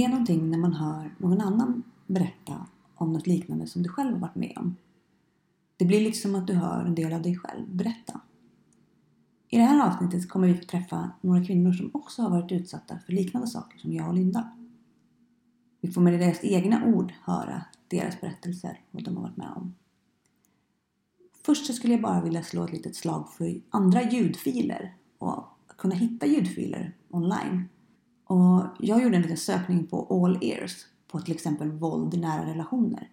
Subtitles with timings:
[0.00, 4.12] det är någonting när man hör någon annan berätta om något liknande som du själv
[4.12, 4.76] har varit med om.
[5.76, 8.20] Det blir liksom att du hör en del av dig själv berätta.
[9.48, 12.98] I det här avsnittet kommer vi få träffa några kvinnor som också har varit utsatta
[13.06, 14.50] för liknande saker som jag och Linda.
[15.80, 19.52] Vi får med deras egna ord höra deras berättelser och vad de har varit med
[19.56, 19.74] om.
[21.42, 25.44] Först så skulle jag bara vilja slå ett litet slag för andra ljudfiler och
[25.76, 27.68] kunna hitta ljudfiler online.
[28.30, 32.46] Och jag gjorde en liten sökning på All Ears på till exempel våld i nära
[32.46, 33.10] relationer.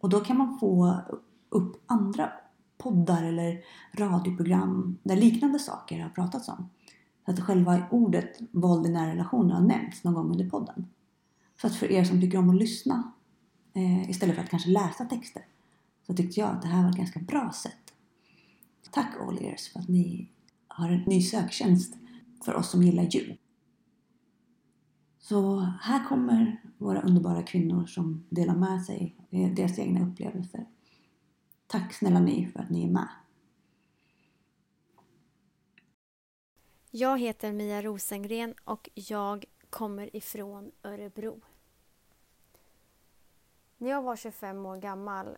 [0.00, 1.00] Och då kan man få
[1.48, 2.32] upp andra
[2.78, 3.60] poddar eller
[3.92, 6.68] radioprogram där liknande saker har pratats om.
[7.24, 10.86] Så att själva ordet våld i nära relationer har nämnts någon gång under podden.
[11.60, 13.12] Så att för er som tycker om att lyssna
[13.74, 15.44] eh, istället för att kanske läsa texter
[16.06, 17.94] så tyckte jag att det här var ett ganska bra sätt.
[18.90, 20.30] Tack All Ears för att ni
[20.68, 21.94] har en ny söktjänst
[22.44, 23.39] för oss som gillar ljud.
[25.20, 30.66] Så här kommer våra underbara kvinnor som delar med sig av deras egna upplevelser.
[31.66, 33.08] Tack snälla ni för att ni är med.
[36.90, 41.40] Jag heter Mia Rosengren och jag kommer ifrån Örebro.
[43.78, 45.36] När jag var 25 år gammal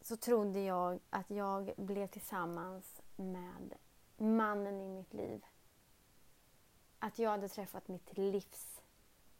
[0.00, 3.74] så trodde jag att jag blev tillsammans med
[4.16, 5.40] mannen i mitt liv.
[7.06, 8.82] Att jag hade träffat mitt livs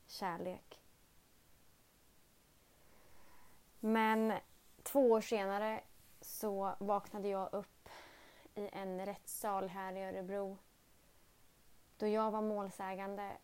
[0.06, 0.80] kärlek.
[3.80, 4.32] Men
[4.82, 5.80] två år senare
[6.20, 7.88] så vaknade jag upp
[8.54, 10.58] i en rättssal här i Örebro
[11.96, 13.36] då jag var målsägande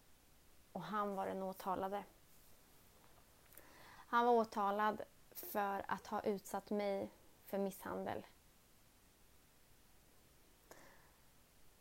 [0.72, 2.04] och han var den åtalade.
[3.86, 7.10] Han var åtalad för att ha utsatt mig
[7.44, 8.26] för misshandel.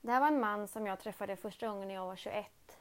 [0.02, 2.79] Det här var en man som jag träffade första gången när jag var 21.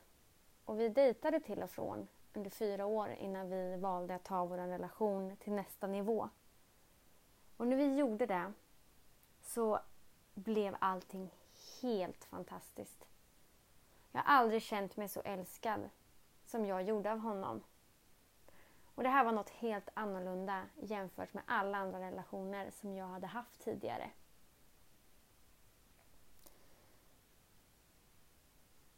[0.65, 4.57] Och vi dejtade till och från under fyra år innan vi valde att ta vår
[4.57, 6.29] relation till nästa nivå.
[7.57, 8.53] Och när vi gjorde det
[9.43, 9.81] så
[10.35, 11.31] blev allting
[11.83, 13.07] helt fantastiskt.
[14.13, 15.91] Jag har aldrig känt mig så älskad
[16.47, 17.63] som jag gjorde av honom.
[18.95, 23.27] Och det här var något helt annorlunda jämfört med alla andra relationer som jag hade
[23.27, 24.11] haft tidigare.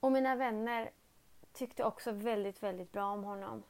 [0.03, 0.91] Och mina vänner
[1.53, 3.63] tyckte också väldigt, väldigt bra om honom.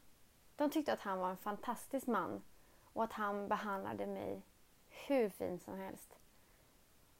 [0.57, 2.43] De tyckte att han var en fantastisk man
[2.93, 4.43] och att han behandlade mig
[4.89, 6.19] hur fint som helst.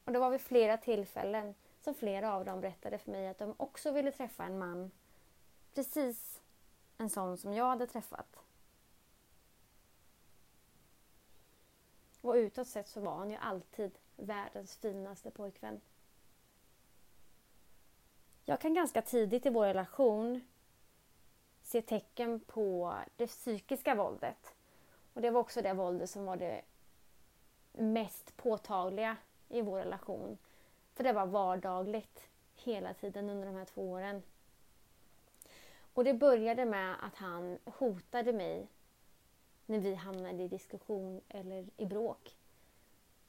[0.05, 3.53] Och det var vid flera tillfällen som flera av dem berättade för mig att de
[3.57, 4.91] också ville träffa en man
[5.73, 6.41] precis
[6.97, 8.39] en sån som jag hade träffat.
[12.21, 15.81] Och utåt sett så var han ju alltid världens finaste pojkvän.
[18.45, 20.41] Jag kan ganska tidigt i vår relation
[21.61, 24.55] se tecken på det psykiska våldet.
[25.13, 26.61] Och det var också det våldet som var det
[27.71, 29.17] mest påtagliga
[29.49, 30.37] i vår relation.
[30.93, 34.23] För det var vardagligt hela tiden under de här två åren.
[35.93, 38.67] Och det började med att han hotade mig
[39.65, 42.37] när vi hamnade i diskussion eller i bråk.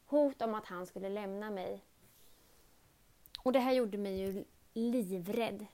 [0.07, 1.81] Hot om att han skulle lämna mig.
[3.43, 4.45] Och det här gjorde mig ju
[4.75, 5.67] livrädd.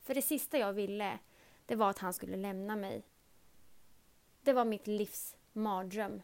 [0.00, 1.18] För det sista jag ville,
[1.66, 3.02] det var att han skulle lämna mig.
[4.42, 6.22] Det var mitt livs mardröm.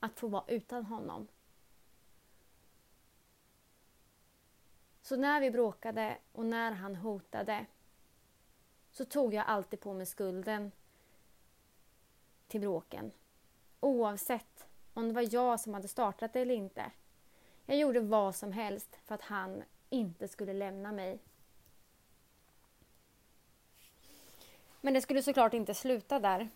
[0.00, 1.28] Att få vara utan honom.
[5.02, 7.66] Så när vi bråkade och när han hotade
[8.90, 10.72] så tog jag alltid på mig skulden
[12.46, 13.12] till bråken.
[13.80, 16.92] Oavsett om det var jag som hade startat det eller inte.
[17.66, 19.62] Jag gjorde vad som helst för att han
[19.94, 21.18] inte skulle lämna mig.
[24.80, 26.48] Men det skulle såklart inte sluta där.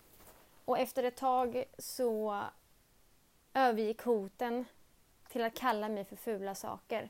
[0.65, 2.43] Och efter ett tag så
[3.53, 4.65] övergick hoten
[5.29, 7.09] till att kalla mig för fula saker.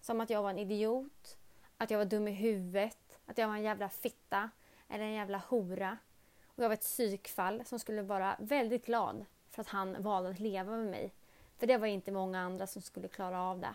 [0.00, 1.36] Som att jag var en idiot,
[1.76, 4.50] att jag var dum i huvudet, att jag var en jävla fitta
[4.88, 5.98] eller en jävla hora.
[6.46, 10.40] Och jag var ett psykfall som skulle vara väldigt glad för att han valde att
[10.40, 11.12] leva med mig.
[11.58, 13.74] För det var inte många andra som skulle klara av det.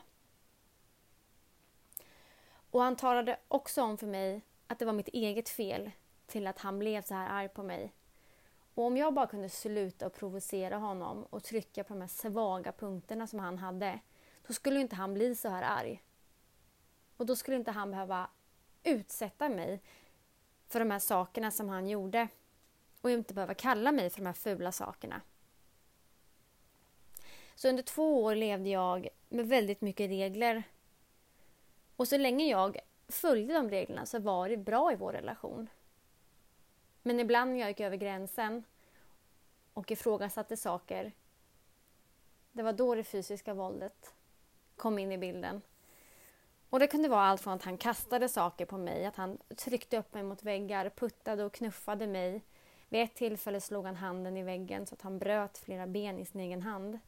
[2.71, 5.91] Och han talade också om för mig att det var mitt eget fel
[6.25, 7.93] till att han blev så här arg på mig.
[8.73, 12.71] Och om jag bara kunde sluta och provocera honom och trycka på de här svaga
[12.71, 13.99] punkterna som han hade,
[14.47, 16.03] då skulle inte han bli så här arg.
[17.17, 18.29] Och då skulle inte han behöva
[18.83, 19.81] utsätta mig
[20.67, 22.27] för de här sakerna som han gjorde
[23.01, 25.21] och inte behöva kalla mig för de här fula sakerna.
[27.55, 30.63] Så under två år levde jag med väldigt mycket regler.
[31.97, 35.69] Och så länge jag följde de reglerna så var det bra i vår relation.
[37.03, 38.63] Men ibland när jag gick över gränsen
[39.73, 41.11] och ifrågasatte saker,
[42.51, 44.13] det var då det fysiska våldet
[44.75, 45.61] kom in i bilden.
[46.69, 49.97] Och det kunde vara allt från att han kastade saker på mig, att han tryckte
[49.97, 52.41] upp mig mot väggar, puttade och knuffade mig.
[52.89, 56.25] Vid ett tillfälle slog han handen i väggen så att han bröt flera ben i
[56.25, 56.99] sin egen hand.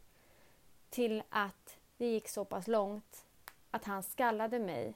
[0.89, 3.25] Till att det gick så pass långt
[3.71, 4.93] att han skallade mig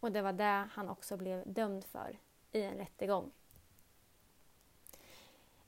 [0.00, 2.18] och det var det han också blev dömd för
[2.52, 3.30] i en rättegång.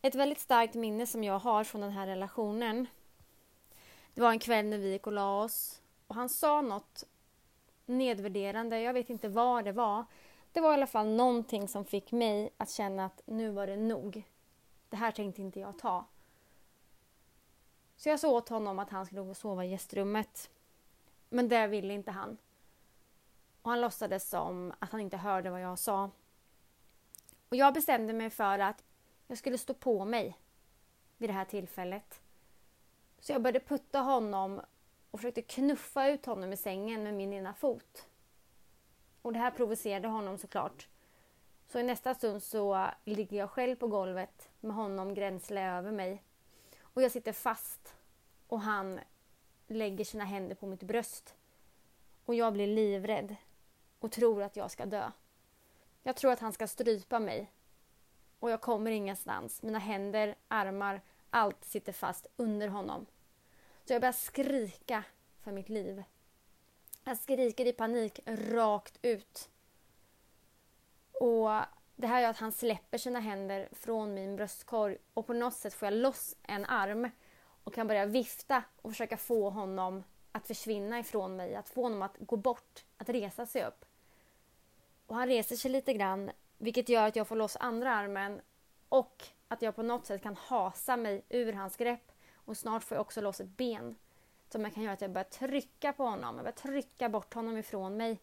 [0.03, 2.87] Ett väldigt starkt minne som jag har från den här relationen
[4.15, 7.05] det var en kväll när vi gick och la oss och han sa något
[7.87, 10.05] nedvärderande, jag vet inte vad det var.
[10.53, 13.77] Det var i alla fall någonting som fick mig att känna att nu var det
[13.77, 14.23] nog.
[14.89, 16.05] Det här tänkte inte jag ta.
[17.97, 20.51] Så jag sa åt honom att han skulle gå och sova i gästrummet.
[21.35, 22.37] Men det ville inte han.
[23.63, 26.11] Och han låtsades som att han inte hörde vad jag sa.
[27.49, 28.85] Och jag bestämde mig för att
[29.27, 30.39] jag skulle stå på mig
[31.17, 32.21] vid det här tillfället.
[33.19, 34.61] Så jag började putta honom
[35.11, 38.07] och försökte knuffa ut honom i sängen med min ena fot.
[39.23, 40.89] Och det här provocerade honom såklart.
[41.69, 46.23] Så i nästa stund så ligger jag själv på golvet med honom gränsle över mig.
[46.83, 47.95] Och jag sitter fast
[48.47, 49.01] och han
[49.75, 51.35] lägger sina händer på mitt bröst.
[52.25, 53.37] Och jag blir livrädd
[53.99, 55.11] och tror att jag ska dö.
[56.03, 57.51] Jag tror att han ska strypa mig.
[58.39, 59.63] Och jag kommer ingenstans.
[59.63, 63.07] Mina händer, armar, allt sitter fast under honom.
[63.85, 65.05] Så jag börjar skrika
[65.41, 66.03] för mitt liv.
[67.05, 69.51] Jag skriker i panik rakt ut.
[71.13, 71.51] Och
[71.97, 75.75] det här gör att han släpper sina händer från min bröstkorg och på något sätt
[75.75, 77.11] får jag loss en arm
[77.65, 82.03] och kan börja vifta och försöka få honom att försvinna ifrån mig, att få honom
[82.03, 83.85] att gå bort, att resa sig upp.
[85.07, 88.41] Och han reser sig lite grann, vilket gör att jag får loss andra armen
[88.89, 92.97] och att jag på något sätt kan hasa mig ur hans grepp och snart får
[92.97, 93.97] jag också loss ett ben
[94.49, 97.57] som jag kan göra att jag börjar trycka på honom, jag börjar trycka bort honom
[97.57, 98.19] ifrån mig.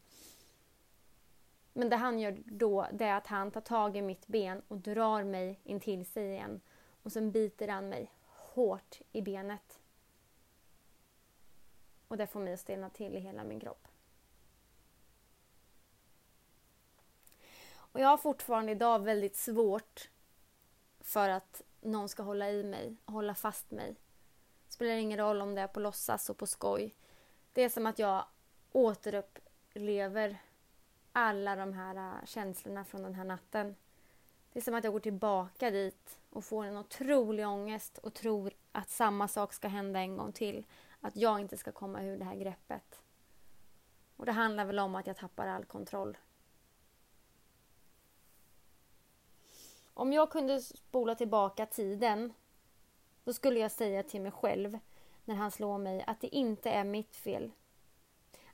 [1.73, 4.77] Men det han gör då det är att han tar tag i mitt ben och
[4.77, 6.61] drar mig in till sig igen
[7.03, 8.11] och sen biter han mig
[8.49, 9.79] hårt i benet.
[12.07, 13.87] Och det får mig att stelna till i hela min kropp.
[17.91, 20.09] Och jag har fortfarande idag väldigt svårt
[20.99, 23.95] för att någon ska hålla i mig, hålla fast mig.
[24.67, 26.95] Det spelar ingen roll om det är på låtsas och på skoj.
[27.53, 28.25] Det är som att jag
[28.71, 30.37] återupplever
[31.11, 33.75] alla de här äh, känslorna från den här natten.
[34.53, 38.53] Det är som att jag går tillbaka dit och får en otrolig ångest och tror
[38.71, 40.65] att samma sak ska hända en gång till.
[41.01, 43.01] Att jag inte ska komma ur det här greppet.
[44.15, 46.17] Och det handlar väl om att jag tappar all kontroll.
[49.93, 52.33] Om jag kunde spola tillbaka tiden
[53.23, 54.79] då skulle jag säga till mig själv
[55.25, 57.51] när han slår mig att det inte är mitt fel.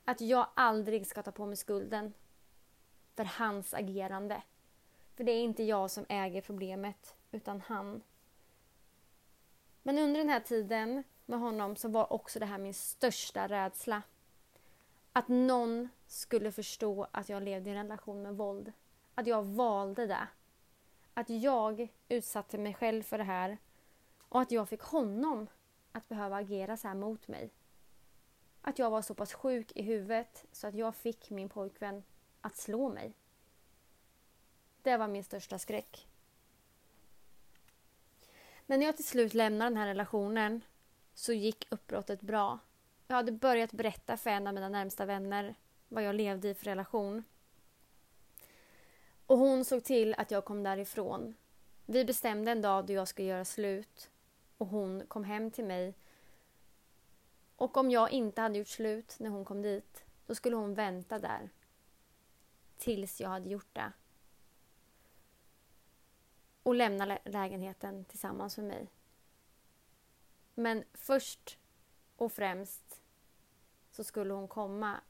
[0.06, 2.14] Att jag aldrig ska ta på mig skulden
[3.16, 4.42] för hans agerande.
[5.16, 8.04] För det är inte jag som äger problemet, utan han.
[9.84, 14.02] Men under den här tiden med honom så var också det här min största rädsla.
[15.14, 18.74] Att någon skulle förstå att jag levde i en relation med våld.
[19.16, 20.28] Att jag valde det.
[21.14, 23.58] Att jag utsatte mig själv för det här
[24.20, 25.48] och att jag fick honom
[25.92, 27.52] att behöva agera så här mot mig.
[28.62, 32.04] Att jag var så pass sjuk i huvudet så att jag fick min pojkvän
[32.42, 33.14] att slå mig.
[34.86, 36.08] Det var min största skräck.
[38.66, 40.62] Men när jag till slut lämnade den här relationen
[41.14, 42.60] så gick uppbrottet bra.
[43.08, 45.56] Jag hade börjat berätta för en av mina närmsta vänner
[45.88, 47.24] vad jag levde i för relation.
[49.26, 51.36] Och hon såg till att jag kom därifrån.
[51.86, 54.10] Vi bestämde en dag då jag skulle göra slut
[54.58, 55.94] och hon kom hem till mig.
[57.56, 61.20] Och om jag inte hade gjort slut när hon kom dit, då skulle hon vänta
[61.20, 61.50] där
[62.78, 63.92] tills jag hade gjort det.
[66.66, 68.88] Och lämna lägenheten tillsammans med mig.
[70.54, 71.58] Men först
[72.16, 73.02] och främst
[73.92, 75.02] så skulle hon komma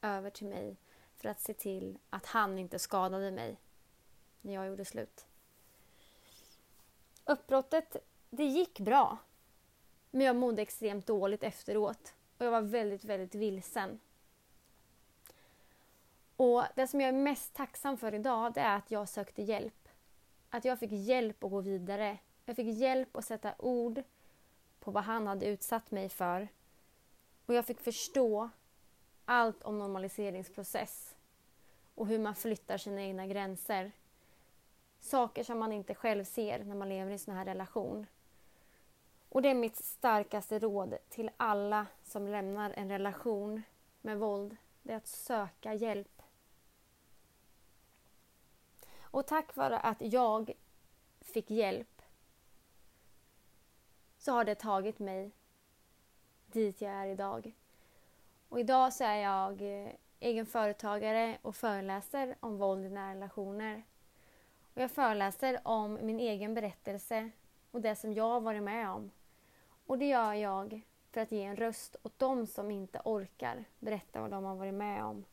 [0.00, 0.76] över till mig
[1.16, 3.56] för att se till att han inte skadade mig
[4.40, 5.26] när jag gjorde slut.
[7.24, 7.96] Uppbrottet
[8.30, 9.18] det gick bra.
[10.10, 12.14] Men jag mådde extremt dåligt efteråt.
[12.38, 14.00] Och jag var väldigt, väldigt vilsen.
[16.36, 19.81] Och det som jag är mest tacksam för idag, det är att jag sökte hjälp.
[20.54, 22.18] Att jag fick hjälp att gå vidare.
[22.44, 24.02] Jag fick hjälp att sätta ord
[24.80, 26.48] på vad han hade utsatt mig för.
[27.46, 28.50] Och jag fick förstå
[29.24, 31.14] allt om normaliseringsprocess
[31.94, 33.92] och hur man flyttar sina egna gränser.
[35.00, 38.06] Saker som man inte själv ser när man lever i en sån här relation.
[39.28, 43.62] Och det är mitt starkaste råd till alla som lämnar en relation
[44.00, 44.56] med våld.
[44.82, 46.11] Det är att söka hjälp.
[49.12, 50.52] Och tack vare att jag
[51.20, 52.02] fick hjälp
[54.18, 55.30] så har det tagit mig
[56.46, 57.52] dit jag är idag.
[58.48, 63.82] Och idag så är jag eh, egen företagare och föreläser om våld i nära relationer.
[64.74, 67.30] Och jag föreläser om min egen berättelse
[67.70, 69.10] och det som jag har varit med om.
[69.86, 74.20] Och det gör jag för att ge en röst åt de som inte orkar berätta
[74.20, 75.24] vad de har varit med om.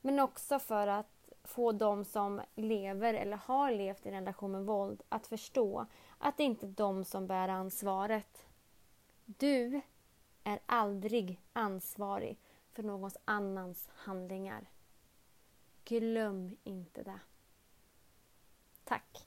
[0.00, 4.64] Men också för att få de som lever eller har levt i en relation med
[4.64, 5.86] våld att förstå
[6.18, 8.46] att det inte är de som bär ansvaret.
[9.24, 9.80] Du
[10.44, 12.38] är aldrig ansvarig
[12.72, 14.70] för någons annans handlingar.
[15.84, 17.20] Glöm inte det.
[18.84, 19.26] Tack.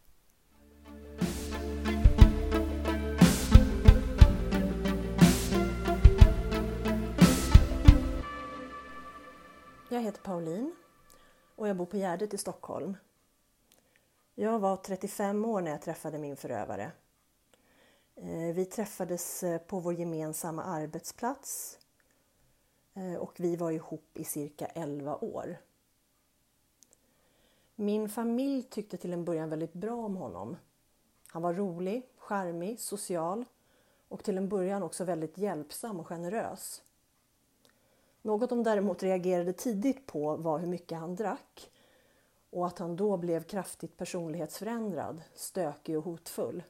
[9.89, 10.75] Jag heter Pauline
[11.63, 12.97] och jag bor på Gärdet i Stockholm.
[14.35, 16.91] Jag var 35 år när jag träffade min förövare.
[18.15, 21.79] Eh, vi träffades eh, på vår gemensamma arbetsplats
[22.93, 25.57] eh, och vi var ihop i cirka 11 år.
[27.75, 30.57] Min familj tyckte till en början väldigt bra om honom.
[31.27, 33.45] Han var rolig, charmig, social
[34.07, 36.83] och till en början också väldigt hjälpsam och generös.
[38.25, 41.71] Något de däremot reagerade tidigt på var hur mycket han drack
[42.49, 46.63] och att han då blev kraftigt personlighetsförändrad, stökig och hotfull.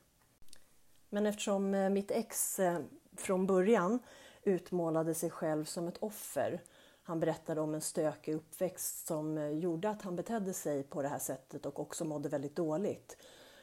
[1.09, 2.79] Men eftersom eh, mitt ex eh,
[3.17, 3.99] från början
[4.43, 6.61] utmålade sig själv som ett offer,
[7.03, 11.07] han berättade om en stökig uppväxt som eh, gjorde att han betedde sig på det
[11.07, 13.17] här sättet och också mådde väldigt dåligt,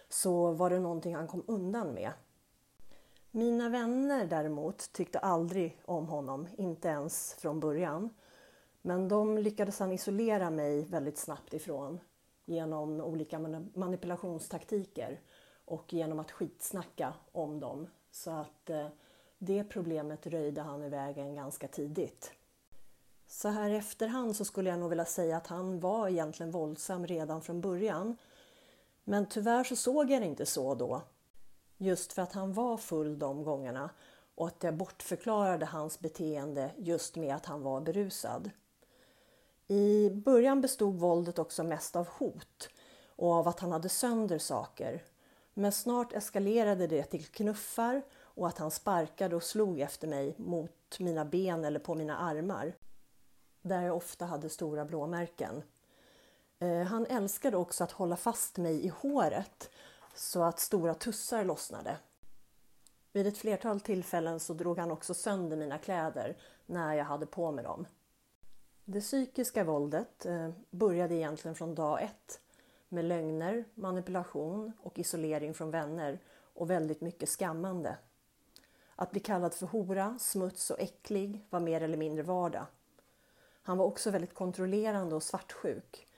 [0.08, 2.12] så var det någonting han kom undan med.
[3.32, 8.10] Mina vänner däremot tyckte aldrig om honom, inte ens från början.
[8.82, 12.00] Men de lyckades han isolera mig väldigt snabbt ifrån
[12.44, 13.38] genom olika
[13.74, 15.20] manipulationstaktiker
[15.64, 17.86] och genom att skitsnacka om dem.
[18.10, 18.86] Så att eh,
[19.38, 22.32] det problemet röjde han i vägen ganska tidigt.
[23.26, 27.06] Så här i efterhand så skulle jag nog vilja säga att han var egentligen våldsam
[27.06, 28.16] redan från början.
[29.04, 31.02] Men tyvärr så såg jag det inte så då.
[31.82, 33.90] Just för att han var full de gångerna
[34.34, 38.50] och att jag bortförklarade hans beteende just med att han var berusad.
[39.68, 42.68] I början bestod våldet också mest av hot
[43.16, 45.02] och av att han hade sönder saker.
[45.54, 50.98] Men snart eskalerade det till knuffar och att han sparkade och slog efter mig mot
[50.98, 52.72] mina ben eller på mina armar.
[53.62, 55.62] Där jag ofta hade stora blåmärken.
[56.58, 59.70] Eh, han älskade också att hålla fast mig i håret
[60.14, 61.96] så att stora tussar lossnade.
[63.12, 66.36] Vid ett flertal tillfällen så drog han också sönder mina kläder
[66.66, 67.86] när jag hade på mig dem.
[68.84, 72.40] Det psykiska våldet eh, började egentligen från dag ett
[72.88, 76.18] med lögner, manipulation och isolering från vänner
[76.54, 77.98] och väldigt mycket skammande.
[78.96, 82.66] Att bli kallad för hora, smuts och äcklig var mer eller mindre vardag.
[83.62, 86.08] Han var också väldigt kontrollerande och svartsjuk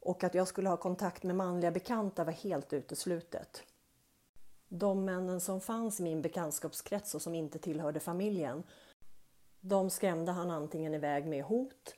[0.00, 3.62] och att jag skulle ha kontakt med manliga bekanta var helt uteslutet.
[4.68, 8.62] De männen som fanns i min bekantskapskrets och som inte tillhörde familjen,
[9.60, 11.94] de skrämde han antingen iväg med hot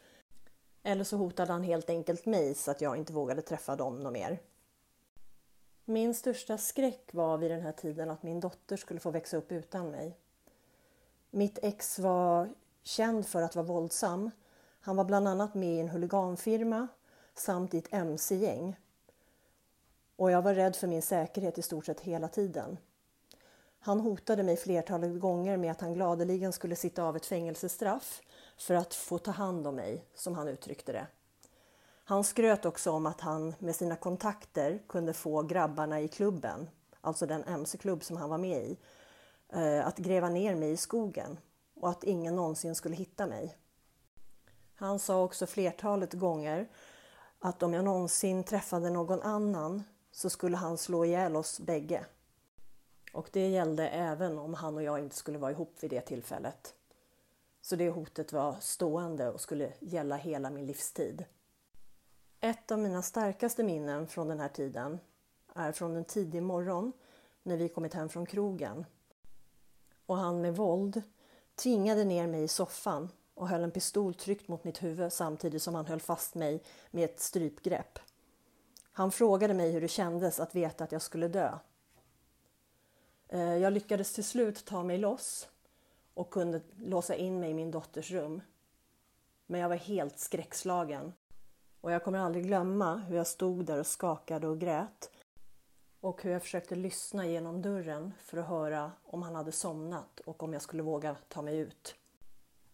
[0.83, 4.13] eller så hotade han helt enkelt mig så att jag inte vågade träffa dem något
[4.13, 4.39] mer.
[5.85, 9.53] Min största skräck var vid den här tiden att min dotter skulle få växa upp
[9.53, 10.17] utan mig.
[11.31, 14.31] Mitt ex var känd för att vara våldsam.
[14.81, 16.89] Han var bland annat med i en huliganfirma
[17.41, 18.77] samt i ett mc-gäng.
[20.17, 22.79] Och jag var rädd för min säkerhet i stort sett hela tiden.
[23.79, 28.21] Han hotade mig flertalet gånger med att han gladeligen skulle sitta av ett fängelsestraff
[28.59, 31.07] för att få ta hand om mig, som han uttryckte det.
[32.05, 36.69] Han skröt också om att han med sina kontakter kunde få grabbarna i klubben,
[37.01, 38.79] alltså den mc-klubb som han var med i,
[39.49, 41.39] eh, att gräva ner mig i skogen
[41.75, 43.57] och att ingen någonsin skulle hitta mig.
[44.75, 46.69] Han sa också flertalet gånger
[47.41, 49.83] att om jag någonsin träffade någon annan
[50.13, 52.07] så skulle han slå ihjäl oss bägge.
[53.13, 56.75] Och det gällde även om han och jag inte skulle vara ihop vid det tillfället.
[57.61, 61.25] Så det hotet var stående och skulle gälla hela min livstid.
[62.41, 64.99] Ett av mina starkaste minnen från den här tiden
[65.55, 66.93] är från en tidig morgon
[67.43, 68.87] när vi kommit hem från krogen.
[70.07, 71.03] Och han med våld
[71.55, 73.09] tvingade ner mig i soffan
[73.41, 77.05] och höll en pistol tryckt mot mitt huvud samtidigt som han höll fast mig med
[77.05, 77.99] ett strypgrepp.
[78.93, 81.59] Han frågade mig hur det kändes att veta att jag skulle dö.
[83.29, 85.49] Eh, jag lyckades till slut ta mig loss
[86.15, 88.43] och kunde låsa in mig i min dotters rum.
[89.47, 91.13] Men jag var helt skräckslagen.
[91.81, 95.11] Och jag kommer aldrig glömma hur jag stod där och skakade och grät.
[96.01, 100.43] Och hur jag försökte lyssna genom dörren för att höra om han hade somnat och
[100.43, 101.97] om jag skulle våga ta mig ut.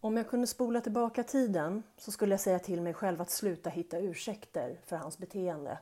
[0.06, 3.70] Om jag kunde spola tillbaka tiden så skulle jag säga till mig själv att sluta
[3.70, 5.78] hitta ursäkter för hans beteende.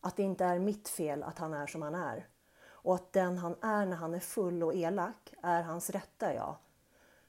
[0.00, 2.28] Att det inte är mitt fel att han är som han är.
[2.66, 6.56] Och att den han är när han är full och elak är hans rätta jag.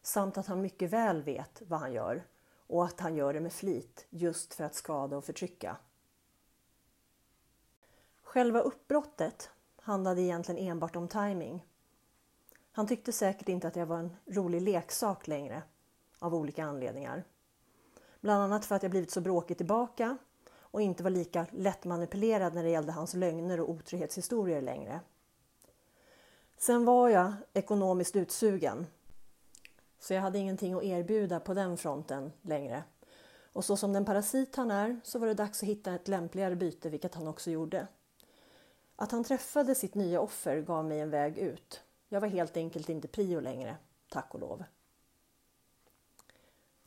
[0.02, 2.24] Samt att han mycket väl vet vad han gör
[2.68, 5.78] och att han gör det med flit just för att skada och förtrycka.
[8.24, 9.50] Själva uppbrottet
[9.82, 11.66] handlade egentligen enbart om timing.
[12.72, 15.64] Han tyckte säkert inte att jag var en rolig leksak längre
[16.20, 17.24] av olika anledningar.
[18.22, 20.18] Bland annat för att jag blivit så bråkig tillbaka
[20.76, 25.00] och inte var lika lättmanipulerad när det gällde hans lögner och otrohetshistorier längre.
[26.58, 28.88] Sen var jag ekonomiskt utsugen.
[30.00, 32.84] Så jag hade ingenting att erbjuda på den fronten längre.
[33.54, 36.56] Och så som den parasit han är så var det dags att hitta ett lämpligare
[36.56, 37.88] byte, vilket han också gjorde.
[38.96, 41.82] Att han träffade sitt nya offer gav mig en väg ut.
[42.10, 43.78] Jag var helt enkelt inte prio längre,
[44.10, 44.64] tack och lov.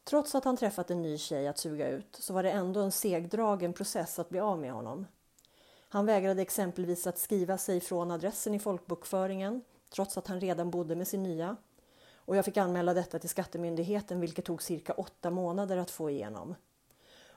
[0.09, 2.93] Trots att han träffat en ny tjej att suga ut så var det ändå en
[2.93, 5.07] segdragen process att bli av med honom.
[5.89, 10.97] Han vägrade exempelvis att skriva sig från adressen i folkbokföringen trots att han redan bodde
[10.97, 11.57] med sin nya.
[12.15, 16.55] Och jag fick anmäla detta till Skattemyndigheten vilket tog cirka åtta månader att få igenom.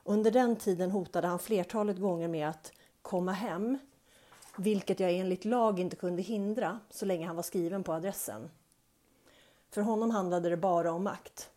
[0.03, 3.77] Under den tiden hotade han flertalet gånger med att komma hem,
[4.57, 8.51] vilket jag enligt lag inte kunde hindra så länge han var skriven på adressen.
[9.69, 11.51] För honom handlade det bara om makt.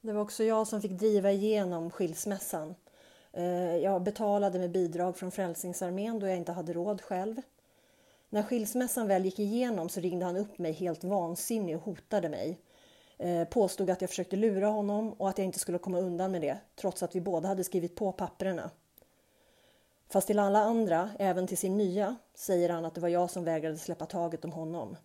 [0.00, 2.74] Det var också jag som fick driva igenom skilsmässan.
[3.32, 7.36] Eh, jag betalade med bidrag från Frälsningsarmén då jag inte hade råd själv.
[8.28, 12.60] När skilsmässan väl gick igenom så ringde han upp mig helt vansinnig och hotade mig.
[13.18, 16.40] Eh, påstod att jag försökte lura honom och att jag inte skulle komma undan med
[16.40, 18.70] det trots att vi båda hade skrivit på papperna.
[20.08, 23.44] Fast till alla andra, även till sin nya, säger han att det var jag som
[23.44, 24.96] vägrade släppa taget om honom.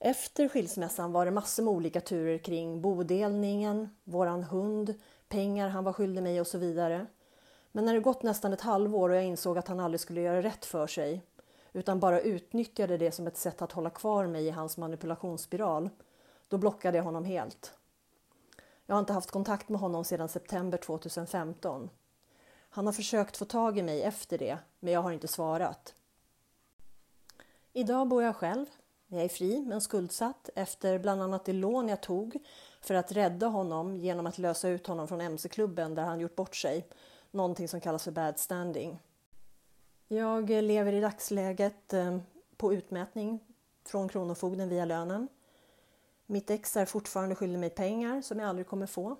[0.00, 4.94] Efter skilsmässan var det massor med olika turer kring bodelningen, våran hund,
[5.28, 7.06] pengar han var skyldig mig och så vidare.
[7.72, 10.42] Men när det gått nästan ett halvår och jag insåg att han aldrig skulle göra
[10.42, 11.22] rätt för sig
[11.72, 15.90] utan bara utnyttjade det som ett sätt att hålla kvar mig i hans manipulationsspiral,
[16.48, 17.72] då blockade jag honom helt.
[18.86, 21.90] Jag har inte haft kontakt med honom sedan september 2015.
[22.70, 25.94] Han har försökt få tag i mig efter det, men jag har inte svarat.
[27.72, 28.66] Idag bor jag själv
[29.08, 32.38] jag är fri men skuldsatt efter bland annat det lån jag tog
[32.80, 36.56] för att rädda honom genom att lösa ut honom från mc-klubben där han gjort bort
[36.56, 36.86] sig.
[37.30, 38.98] Någonting som kallas för bad standing.
[40.08, 42.18] Jag lever i dagsläget eh,
[42.56, 43.40] på utmätning
[43.84, 45.28] från Kronofogden via lönen.
[46.26, 49.16] Mitt ex är fortfarande skyldig mig pengar som jag aldrig kommer få.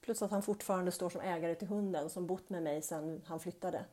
[0.00, 3.40] Plus att han fortfarande står som ägare till hunden som bott med mig sedan han
[3.40, 3.84] flyttade.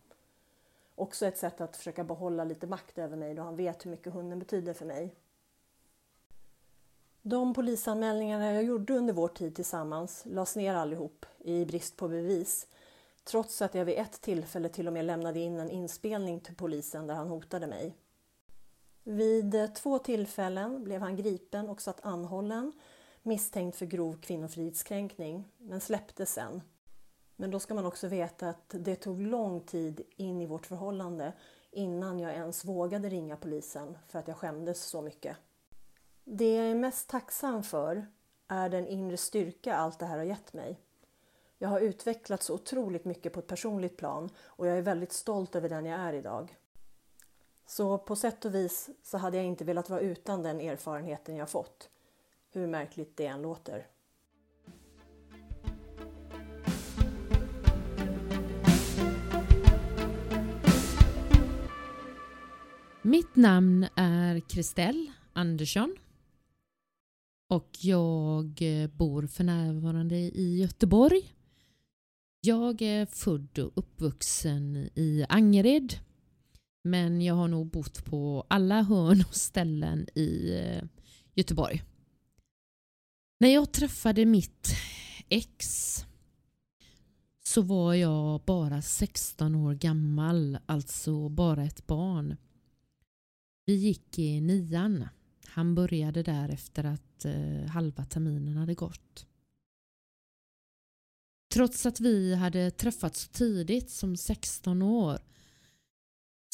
[0.95, 4.13] Också ett sätt att försöka behålla lite makt över mig då han vet hur mycket
[4.13, 5.15] hunden betyder för mig.
[7.23, 12.67] De polisanmälningarna jag gjorde under vår tid tillsammans lades ner allihop i brist på bevis.
[13.23, 17.07] Trots att jag vid ett tillfälle till och med lämnade in en inspelning till polisen
[17.07, 17.95] där han hotade mig.
[19.03, 22.71] Vid två tillfällen blev han gripen och satt anhållen
[23.23, 26.61] misstänkt för grov kvinnofridskränkning, men släpptes sen.
[27.35, 31.33] Men då ska man också veta att det tog lång tid in i vårt förhållande
[31.71, 35.37] innan jag ens vågade ringa polisen för att jag skämdes så mycket.
[36.33, 38.07] Det jag är mest tacksam för
[38.47, 40.79] är den inre styrka allt det här har gett mig.
[41.57, 45.55] Jag har utvecklats så otroligt mycket på ett personligt plan och jag är väldigt stolt
[45.55, 46.55] över den jag är idag.
[47.65, 51.49] Så på sätt och vis så hade jag inte velat vara utan den erfarenheten jag
[51.49, 51.89] fått.
[52.51, 53.87] Hur märkligt det än låter.
[63.01, 65.95] Mitt namn är Kristel Andersson
[67.51, 71.33] och jag eh, bor för närvarande i Göteborg.
[72.41, 75.93] Jag är född och uppvuxen i Angered
[76.83, 80.83] men jag har nog bott på alla hörn och ställen i eh,
[81.35, 81.83] Göteborg.
[83.39, 84.75] När jag träffade mitt
[85.29, 85.65] ex
[87.43, 92.35] så var jag bara 16 år gammal, alltså bara ett barn.
[93.65, 95.07] Vi gick i nian.
[95.51, 99.27] Han började där efter att eh, halva terminen hade gått.
[101.53, 105.19] Trots att vi hade träffats tidigt som 16 år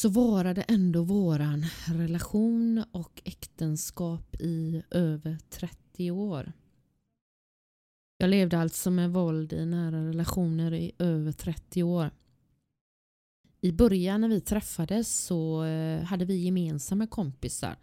[0.02, 6.52] så varade ändå våran relation och äktenskap i över 30 år.
[8.18, 12.10] Jag levde alltså med våld i nära relationer i över 30 år.
[13.60, 17.76] I början när vi träffades så eh, hade vi gemensamma kompisar.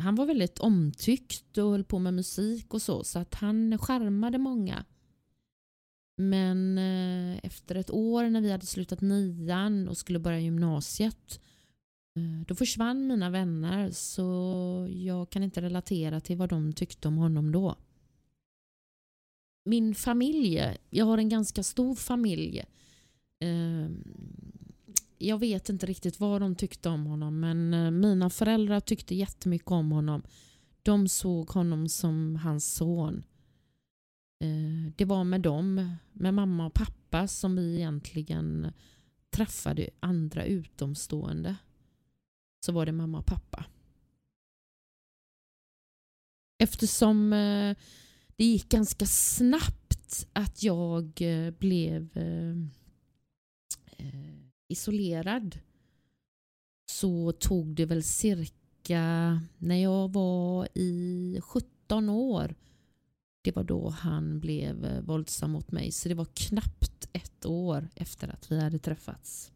[0.00, 4.38] Han var väldigt omtyckt och höll på med musik och så, så att han skärmade
[4.38, 4.84] många.
[6.16, 11.40] Men eh, efter ett år när vi hade slutat nian och skulle börja gymnasiet
[12.16, 17.16] eh, då försvann mina vänner så jag kan inte relatera till vad de tyckte om
[17.16, 17.76] honom då.
[19.64, 22.64] Min familj, jag har en ganska stor familj.
[23.38, 23.90] Eh,
[25.22, 29.70] jag vet inte riktigt vad de tyckte om honom men eh, mina föräldrar tyckte jättemycket
[29.70, 30.22] om honom.
[30.82, 33.24] De såg honom som hans son.
[34.42, 38.72] Eh, det var med dem, med mamma och pappa, som vi egentligen
[39.30, 41.56] träffade andra utomstående.
[42.66, 43.64] Så var det mamma och pappa.
[46.58, 47.76] Eftersom eh,
[48.36, 51.12] det gick ganska snabbt att jag
[51.58, 52.08] blev
[54.72, 55.58] isolerad
[56.90, 62.54] så tog det väl cirka när jag var i 17 år.
[63.42, 68.28] Det var då han blev våldsam mot mig så det var knappt ett år efter
[68.28, 69.52] att vi hade träffats.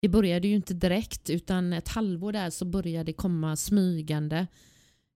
[0.00, 4.46] Det började ju inte direkt utan ett halvår där så började det komma smygande.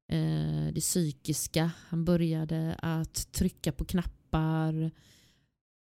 [0.08, 1.70] Eh, det psykiska.
[1.88, 4.90] Han började att trycka på knappar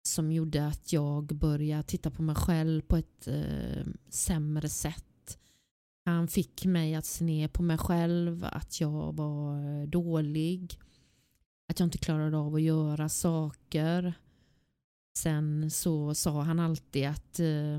[0.09, 5.37] som gjorde att jag började titta på mig själv på ett eh, sämre sätt.
[6.05, 10.79] Han fick mig att se ner på mig själv, att jag var eh, dålig,
[11.67, 14.13] att jag inte klarade av att göra saker.
[15.17, 17.75] Sen så sa han alltid att eh,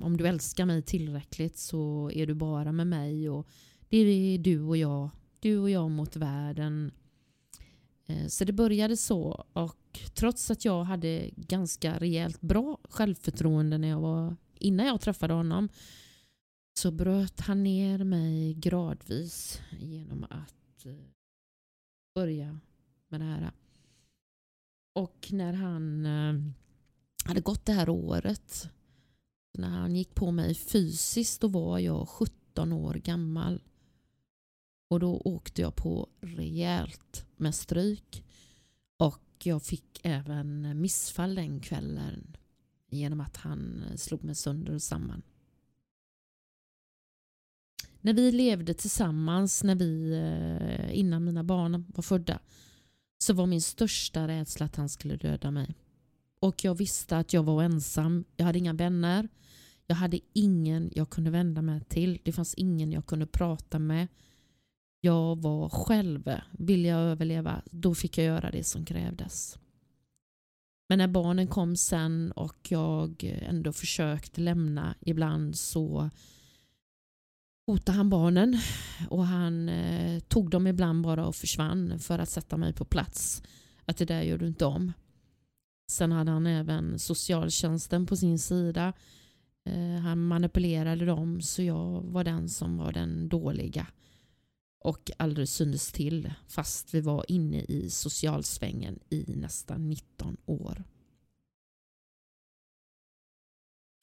[0.00, 3.48] om du älskar mig tillräckligt så är du bara med mig och
[3.88, 5.10] det är du och jag,
[5.40, 6.92] du och jag mot världen.
[8.06, 13.88] Eh, så det började så och trots att jag hade ganska rejält bra självförtroende när
[13.88, 15.68] jag var, innan jag träffade honom
[16.74, 20.94] så bröt han ner mig gradvis genom att eh,
[22.14, 22.58] börja
[23.08, 23.50] med det här.
[24.94, 26.34] Och när han eh,
[27.24, 28.68] hade gått det här året,
[29.58, 33.62] när han gick på mig fysiskt, då var jag 17 år gammal.
[34.92, 38.24] Och då åkte jag på rejält med stryk.
[38.96, 42.36] Och jag fick även missfall den kvällen
[42.90, 45.22] genom att han slog mig sönder och samman.
[48.00, 52.38] När vi levde tillsammans, när vi, eh, innan mina barn var födda,
[53.18, 55.74] så var min största rädsla att han skulle döda mig.
[56.40, 58.24] Och jag visste att jag var ensam.
[58.36, 59.28] Jag hade inga vänner.
[59.86, 62.20] Jag hade ingen jag kunde vända mig till.
[62.24, 64.08] Det fanns ingen jag kunde prata med
[65.04, 66.30] jag var själv.
[66.50, 69.58] Vill jag överleva, då fick jag göra det som krävdes.
[70.88, 76.10] Men när barnen kom sen och jag ändå försökte lämna ibland så
[77.66, 78.58] hotade han barnen
[79.10, 83.42] och han eh, tog dem ibland bara och försvann för att sätta mig på plats.
[83.84, 84.92] Att det där gör du inte om.
[85.90, 88.92] Sen hade han även socialtjänsten på sin sida.
[89.64, 93.86] Eh, han manipulerade dem så jag var den som var den dåliga
[94.84, 100.84] och aldrig syntes till fast vi var inne i socialsvängen i nästan 19 år.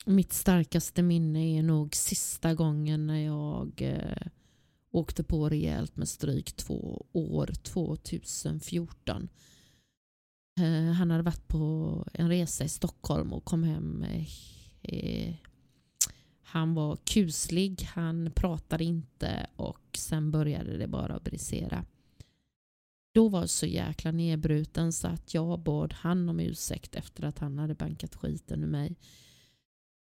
[0.05, 4.27] Mitt starkaste minne är nog sista gången när jag eh,
[4.91, 9.29] åkte på rejält med stryk två år, 2014.
[10.59, 14.05] Eh, han hade varit på en resa i Stockholm och kom hem
[14.81, 15.35] eh,
[16.51, 21.85] han var kuslig, han pratade inte och sen började det bara brisera.
[23.13, 27.39] Då var jag så jäkla nedbruten så att jag bad han om ursäkt efter att
[27.39, 28.95] han hade bankat skiten ur mig.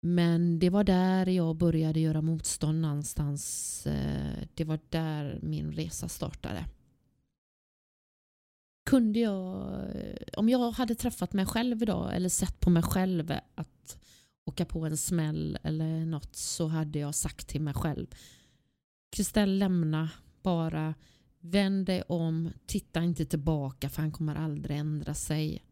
[0.02, 3.87] Men det var där jag började göra motstånd någonstans.
[3.87, 6.64] Eh, det var där min resa startade.
[8.85, 13.32] Kunde jag, eh, om jag hade träffat mig själv idag eller sett på mig själv
[13.54, 13.98] att
[14.46, 18.06] åka på en smäll eller något så hade jag sagt till mig själv
[19.11, 20.11] Kristel lämna
[20.42, 20.94] bara.
[21.40, 22.50] Vänd dig om.
[22.66, 25.62] Titta inte tillbaka för han kommer aldrig ändra sig.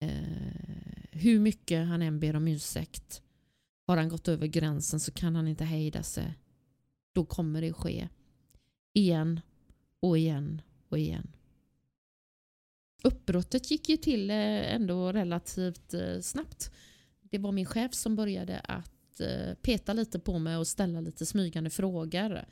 [0.00, 3.22] Eh, hur mycket han än ber om ursäkt
[3.86, 6.38] har han gått över gränsen så kan han inte hejda sig.
[7.12, 8.08] Då kommer det ske
[8.92, 9.40] igen
[10.00, 11.30] och igen och igen.
[13.02, 16.70] Uppbrottet gick ju till eh, ändå relativt eh, snabbt.
[17.34, 21.26] Det var min chef som började att eh, peta lite på mig och ställa lite
[21.26, 22.44] smygande frågor.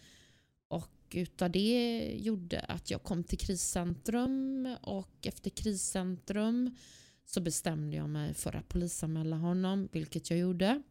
[0.69, 6.77] Och utav det gjorde att jag kom till kriscentrum och efter kriscentrum
[7.25, 10.83] så bestämde jag mig för att polisanmäla honom, vilket jag gjorde.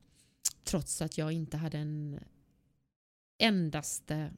[0.63, 2.19] Trots att jag inte hade en
[3.37, 4.31] endaste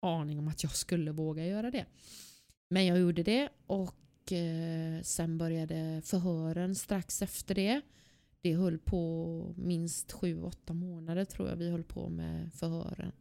[0.00, 1.86] aning om att jag skulle våga göra det.
[2.68, 7.82] Men jag gjorde det och eh, sen började förhören strax efter det.
[8.44, 13.12] Det höll på minst sju, åtta månader tror jag vi höll på med förhören.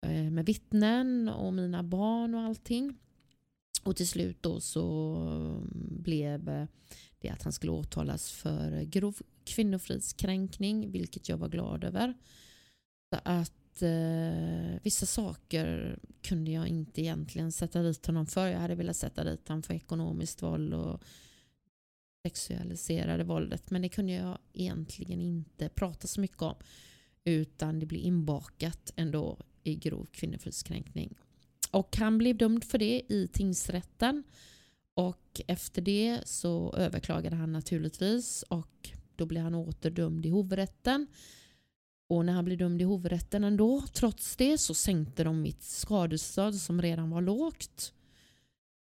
[0.00, 2.96] Eh, med vittnen och mina barn och allting.
[3.82, 5.62] Och till slut då så
[6.00, 6.66] blev
[7.18, 12.14] det att han skulle åtalas för grov kvinnofridskränkning, vilket jag var glad över.
[13.12, 18.46] Så att eh, vissa saker kunde jag inte egentligen sätta dit honom för.
[18.46, 21.02] Jag hade velat sätta dit honom för ekonomiskt våld och
[22.26, 23.70] sexualiserade våldet.
[23.70, 26.54] Men det kunde jag egentligen inte prata så mycket om.
[27.24, 31.14] Utan det blev inbakat ändå i grov kvinnofridskränkning.
[31.70, 34.24] Och han blev dömd för det i tingsrätten.
[34.94, 41.06] Och efter det så överklagade han naturligtvis och då blev han återdömd i hovrätten.
[42.08, 46.56] Och när han blev dömd i hovrätten ändå, trots det, så sänkte de mitt skadestånd
[46.56, 47.92] som redan var lågt.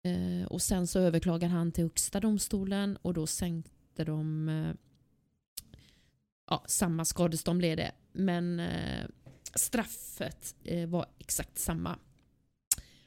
[0.10, 4.74] Eh, och sen så överklagade han till högsta domstolen och då sänkte de eh,
[6.48, 7.92] ja, samma skadestånd blev det.
[8.12, 9.06] Men eh,
[9.56, 12.00] straffet eh, var exakt samma.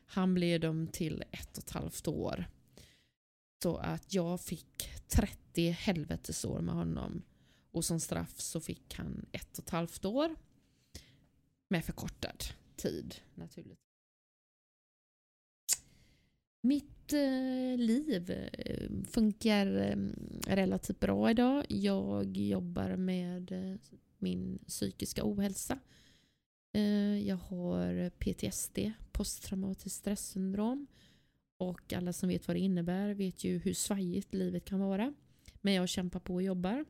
[0.06, 2.48] Han blev dömd till ett och ett halvt år.
[3.62, 7.22] Så att jag fick 30 helvetesår med honom.
[7.70, 10.34] Och som straff så fick han ett och ett halvt år.
[11.68, 12.44] Med förkortad
[12.76, 13.78] tid naturligtvis.
[16.60, 19.96] Mitt mitt eh, liv eh, funkar eh,
[20.54, 21.64] relativt bra idag.
[21.68, 23.52] Jag jobbar med
[24.18, 25.78] min psykiska ohälsa.
[27.24, 28.78] Jag har PTSD,
[29.12, 30.86] posttraumatiskt stresssyndrom.
[31.58, 35.14] Och alla som vet vad det innebär vet ju hur svajigt livet kan vara.
[35.60, 36.84] Men jag kämpar på och jobbar.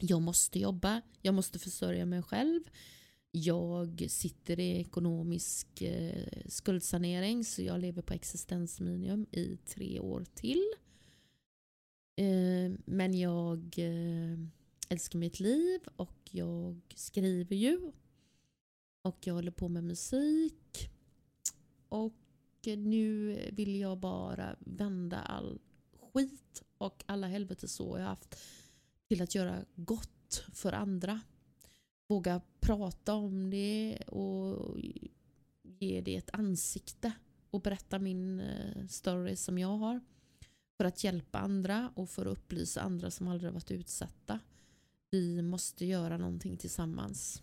[0.00, 2.60] Jag måste jobba, jag måste försörja mig själv.
[3.36, 10.64] Jag sitter i ekonomisk eh, skuldsanering så jag lever på existensminimum i tre år till.
[12.16, 14.38] Eh, men jag eh,
[14.88, 17.92] älskar mitt liv och jag skriver ju.
[19.02, 20.90] Och jag håller på med musik.
[21.88, 22.14] Och
[22.64, 25.58] nu vill jag bara vända all
[26.12, 28.36] skit och alla helvetesår jag haft
[29.08, 31.20] till att göra gott för andra.
[32.06, 34.78] Våga prata om det och
[35.62, 37.12] ge det ett ansikte
[37.50, 40.00] och berätta min eh, story som jag har.
[40.76, 44.40] För att hjälpa andra och för att upplysa andra som aldrig varit utsatta.
[45.10, 47.42] Vi måste göra någonting tillsammans.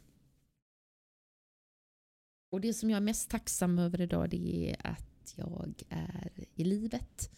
[2.49, 6.63] Och det som jag är mest tacksam över idag det är att jag är i
[6.63, 7.31] livet.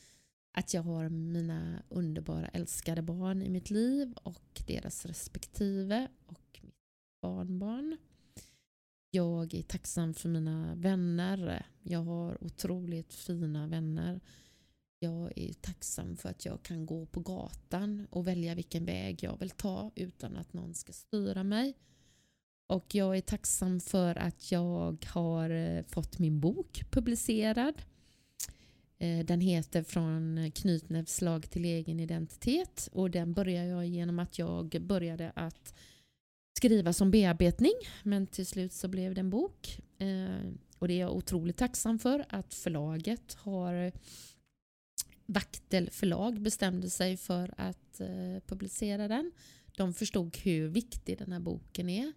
[0.51, 6.42] Att jag har mina underbara älskade barn i mitt liv och deras respektive och
[7.23, 7.97] barnbarn.
[9.11, 11.65] Jag är tacksam för mina vänner.
[11.83, 14.21] Jag har otroligt fina vänner.
[14.99, 19.39] Jag är tacksam för att jag kan gå på gatan och välja vilken väg jag
[19.39, 21.77] vill ta utan att någon ska styra mig.
[22.67, 27.81] Och jag är tacksam för att jag har eh, fått min bok publicerad.
[28.97, 34.81] Eh, den heter Från knytnävslag till egen identitet och den börjar jag genom att jag
[34.81, 35.73] började att
[36.63, 37.73] skriva som bearbetning
[38.03, 39.79] men till slut så blev det en bok.
[39.97, 43.91] Eh, och det är jag otroligt tacksam för att förlaget har
[45.25, 49.31] Vaktel förlag bestämde sig för att eh, publicera den.
[49.77, 52.13] De förstod hur viktig den här boken är.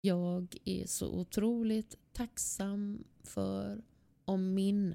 [0.00, 3.82] Jag är så otroligt tacksam för
[4.24, 4.94] om min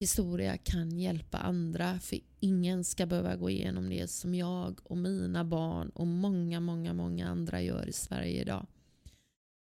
[0.00, 5.44] historia kan hjälpa andra för ingen ska behöva gå igenom det som jag och mina
[5.44, 8.66] barn och många, många, många andra gör i Sverige idag.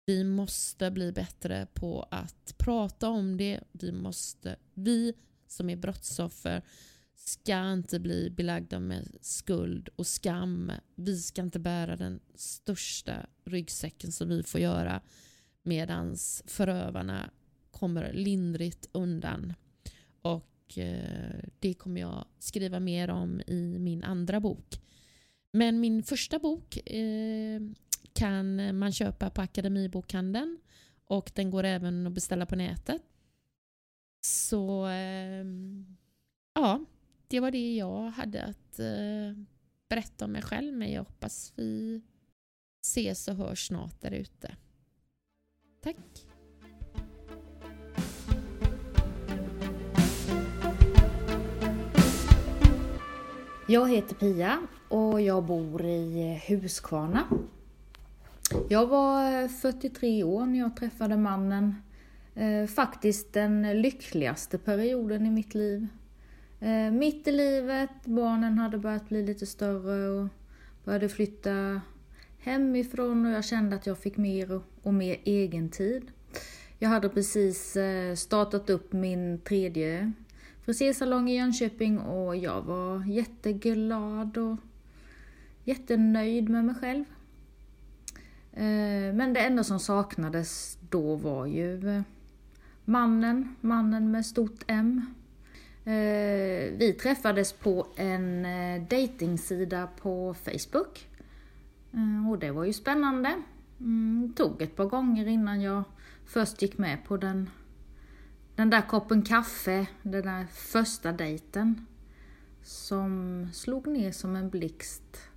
[0.07, 3.61] Vi måste bli bättre på att prata om det.
[3.73, 5.15] Vi måste, vi
[5.47, 6.63] som är brottsoffer
[7.15, 10.73] ska inte bli belagda med skuld och skam.
[10.95, 15.01] Vi ska inte bära den största ryggsäcken som vi får göra
[15.63, 17.31] medan förövarna
[17.71, 19.55] kommer lindrigt undan.
[20.35, 24.81] Och eh, det kommer jag skriva mer om i min andra bok.
[25.53, 27.61] Men min första bok eh,
[28.13, 30.59] kan man köpa på Akademibokhandeln
[31.05, 33.03] och den går även att beställa på nätet.
[34.21, 35.45] Så eh,
[36.55, 36.85] ja,
[37.29, 39.45] det var det jag hade att eh,
[39.89, 42.03] berätta om mig själv men jag hoppas vi
[42.83, 44.57] ses och hörs snart där ute.
[45.83, 46.27] Tack!
[53.69, 57.25] Jag heter Pia och jag bor i Huskvarna.
[58.69, 61.75] Jag var eh, 43 år när jag träffade mannen.
[62.35, 65.87] Eh, faktiskt den lyckligaste perioden i mitt liv.
[66.61, 70.29] Eh, mitt i livet, barnen hade börjat bli lite större och
[70.85, 71.81] började flytta
[72.39, 76.11] hemifrån och jag kände att jag fick mer och mer egen tid.
[76.79, 77.77] Jag hade precis
[78.17, 80.13] startat upp min tredje
[80.67, 84.57] frisersalong i Jönköping och jag var jätteglad och
[85.65, 87.05] jättenöjd med mig själv.
[88.53, 92.03] Eh, men det enda som saknades då var ju eh,
[92.85, 95.07] mannen, mannen med stort M.
[95.85, 98.47] Eh, vi träffades på en
[98.89, 101.09] dejtingsida på Facebook
[102.31, 103.43] och det var ju spännande.
[103.79, 105.85] Det tog ett par gånger innan jag
[106.27, 107.51] först gick med på den,
[108.57, 111.87] den där koppen kaffe, den där första dejten.
[112.63, 115.29] Som slog ner som en blixt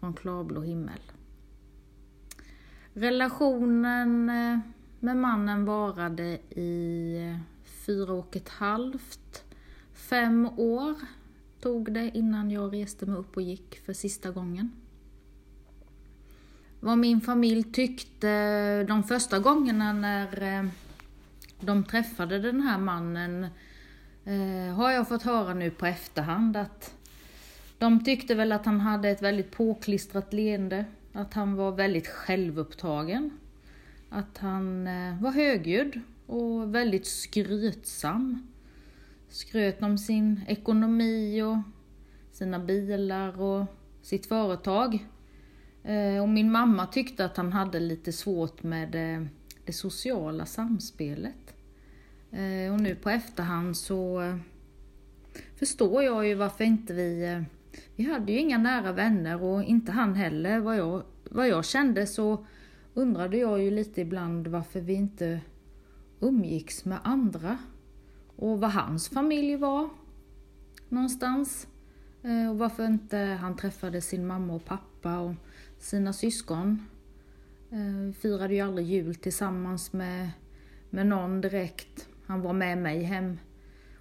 [0.00, 1.00] från klarblå himmel.
[2.92, 4.58] Relationen eh,
[5.00, 7.38] med mannen varade i eh,
[7.86, 9.44] fyra och ett halvt,
[9.92, 10.94] fem år
[11.60, 14.72] tog det innan jag reste mig upp och gick för sista gången.
[16.80, 20.70] Vad min familj tyckte de första gångerna när eh,
[21.60, 23.46] de träffade den här mannen
[24.24, 26.94] eh, har jag fått höra nu på efterhand att
[27.78, 33.30] de tyckte väl att han hade ett väldigt påklistrat leende, att han var väldigt självupptagen,
[34.08, 38.46] att han eh, var högljudd och väldigt skrytsam.
[39.28, 41.58] Skröt om sin ekonomi och
[42.32, 43.66] sina bilar och
[44.02, 45.06] sitt företag.
[45.84, 49.26] Eh, och min mamma tyckte att han hade lite svårt med eh,
[49.70, 51.54] det, sociala samspelet.
[52.30, 54.36] Eh, och nu på efterhand så eh,
[55.56, 57.24] förstår jag ju varför inte vi...
[57.24, 57.42] Eh,
[57.96, 60.60] vi hade ju inga nära vänner och inte han heller.
[60.60, 62.46] Vad jag, vad jag kände så
[62.94, 65.40] undrade jag ju lite ibland varför vi inte
[66.20, 67.58] umgicks med andra.
[68.36, 69.88] Och vad hans familj var
[70.88, 71.66] någonstans.
[72.50, 75.18] Och varför inte han träffade sin mamma och pappa.
[75.18, 75.34] Och
[75.78, 76.86] sina syskon.
[77.72, 80.30] Eh, firade ju aldrig jul tillsammans med,
[80.90, 82.08] med någon direkt.
[82.26, 83.38] Han var med mig hem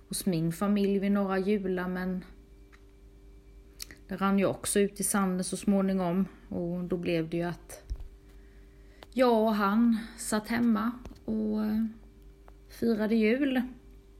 [0.08, 2.24] hos min familj vid några jular men
[4.08, 7.84] det rann ju också ut i sanden så småningom och då blev det ju att
[9.14, 10.92] jag och han satt hemma
[11.26, 11.86] och eh,
[12.70, 13.62] firade jul.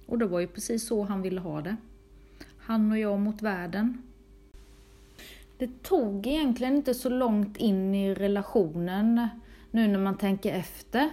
[0.06, 1.76] Och det var ju precis så han ville ha det.
[2.58, 4.02] Han och jag mot världen.
[5.58, 9.28] Det tog egentligen inte så långt in i relationen
[9.72, 11.10] nu när man tänker efter.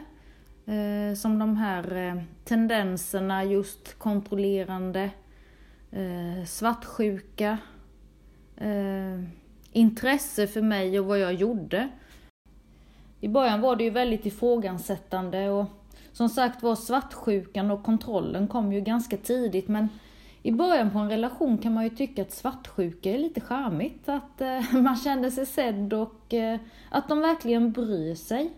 [0.66, 5.10] Eh, som de här eh, tendenserna, just kontrollerande,
[5.90, 7.58] eh, svartsjuka,
[8.56, 9.22] eh,
[9.72, 11.88] intresse för mig och vad jag gjorde.
[13.20, 15.66] I början var det ju väldigt ifrågasättande och
[16.12, 19.88] som sagt var svartsjukan och kontrollen kom ju ganska tidigt men
[20.46, 24.08] i början på en relation kan man ju tycka att svartsjuka är lite charmigt.
[24.08, 26.58] Att eh, man känner sig sedd och eh,
[26.90, 28.50] att de verkligen bryr sig.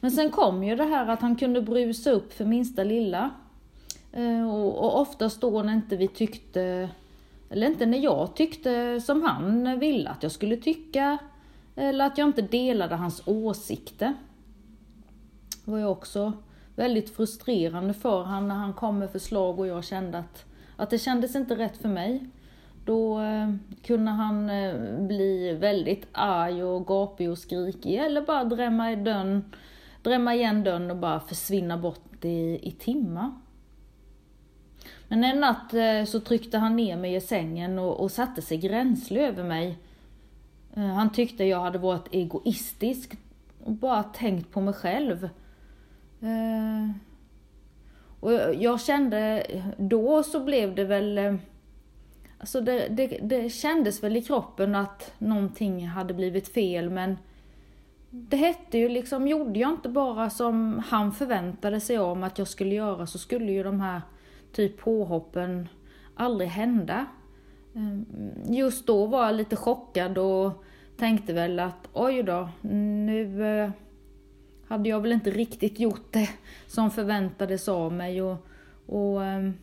[0.00, 3.30] Men sen kom ju det här att han kunde brusa upp för minsta lilla.
[4.12, 6.88] Eh, och, och oftast då när inte vi tyckte,
[7.50, 11.18] eller inte när jag tyckte som han ville att jag skulle tycka.
[11.76, 14.14] Eller att jag inte delade hans åsikter.
[15.64, 16.32] Det var ju också
[16.76, 20.44] väldigt frustrerande för honom när han kom med förslag och jag kände att
[20.76, 22.26] att det kändes inte rätt för mig.
[22.84, 28.92] Då eh, kunde han eh, bli väldigt arg och gapig och skrikig eller bara drämma,
[28.92, 29.52] i dörren,
[30.02, 33.30] drämma igen dörren och bara försvinna bort i, i timmar.
[35.08, 38.58] Men en natt eh, så tryckte han ner mig i sängen och, och satte sig
[38.58, 39.78] gränslig över mig.
[40.76, 43.16] Eh, han tyckte jag hade varit egoistisk
[43.64, 45.24] och bara tänkt på mig själv.
[46.20, 46.90] Eh,
[48.24, 49.46] och jag kände,
[49.76, 51.34] då så blev det väl, eh,
[52.38, 57.18] alltså det, det, det kändes väl i kroppen att någonting hade blivit fel men
[58.10, 62.48] det hette ju liksom, gjorde jag inte bara som han förväntade sig om att jag
[62.48, 64.02] skulle göra så skulle ju de här
[64.52, 65.68] typ påhoppen
[66.14, 67.06] aldrig hända.
[67.74, 68.06] Ehm,
[68.48, 70.64] just då var jag lite chockad och
[70.96, 73.70] tänkte väl att oj då, nu eh,
[74.68, 76.28] hade jag väl inte riktigt gjort det
[76.66, 78.22] som förväntades av mig.
[78.22, 78.46] Och,
[78.86, 79.54] och, ehm,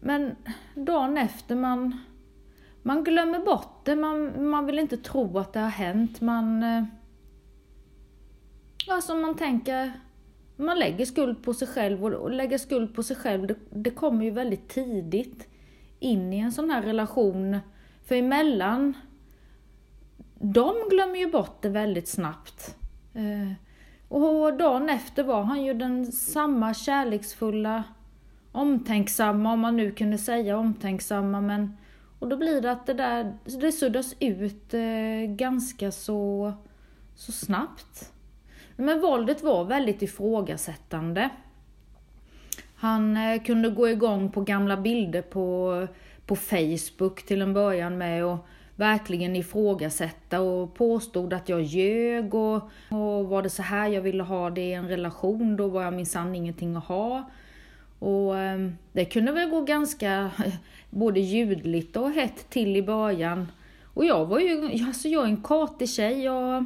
[0.00, 0.36] Men
[0.74, 2.00] dagen efter man,
[2.82, 6.20] man glömmer bort det, man, man vill inte tro att det har hänt.
[6.20, 6.64] Man,
[8.88, 9.92] alltså man tänker,
[10.56, 13.90] man lägger skuld på sig själv och, och lägger skuld på sig själv, det, det
[13.90, 15.48] kommer ju väldigt tidigt
[15.98, 17.58] in i en sån här relation.
[18.04, 18.94] För emellan,
[20.34, 22.76] de glömmer ju bort det väldigt snabbt.
[23.14, 23.52] Eh,
[24.08, 27.84] och dagen efter var han ju den samma kärleksfulla,
[28.52, 31.76] omtänksamma, om man nu kunde säga omtänksamma, men
[32.20, 36.52] och då blir det att det där, det suddas ut eh, ganska så,
[37.14, 38.12] så snabbt.
[38.76, 41.30] Men våldet var väldigt ifrågasättande.
[42.74, 45.86] Han eh, kunde gå igång på gamla bilder på,
[46.26, 48.46] på Facebook till en början med och
[48.80, 52.56] verkligen ifrågasätta och påstod att jag ljög och,
[52.88, 55.94] och var det så här jag ville ha det i en relation då var jag
[55.94, 57.30] minsann ingenting att ha.
[57.98, 60.30] Och ehm, det kunde väl gå ganska
[60.90, 63.52] både ljudligt och hett till i början.
[63.94, 66.64] Och jag var ju, alltså jag är en katig tjej, jag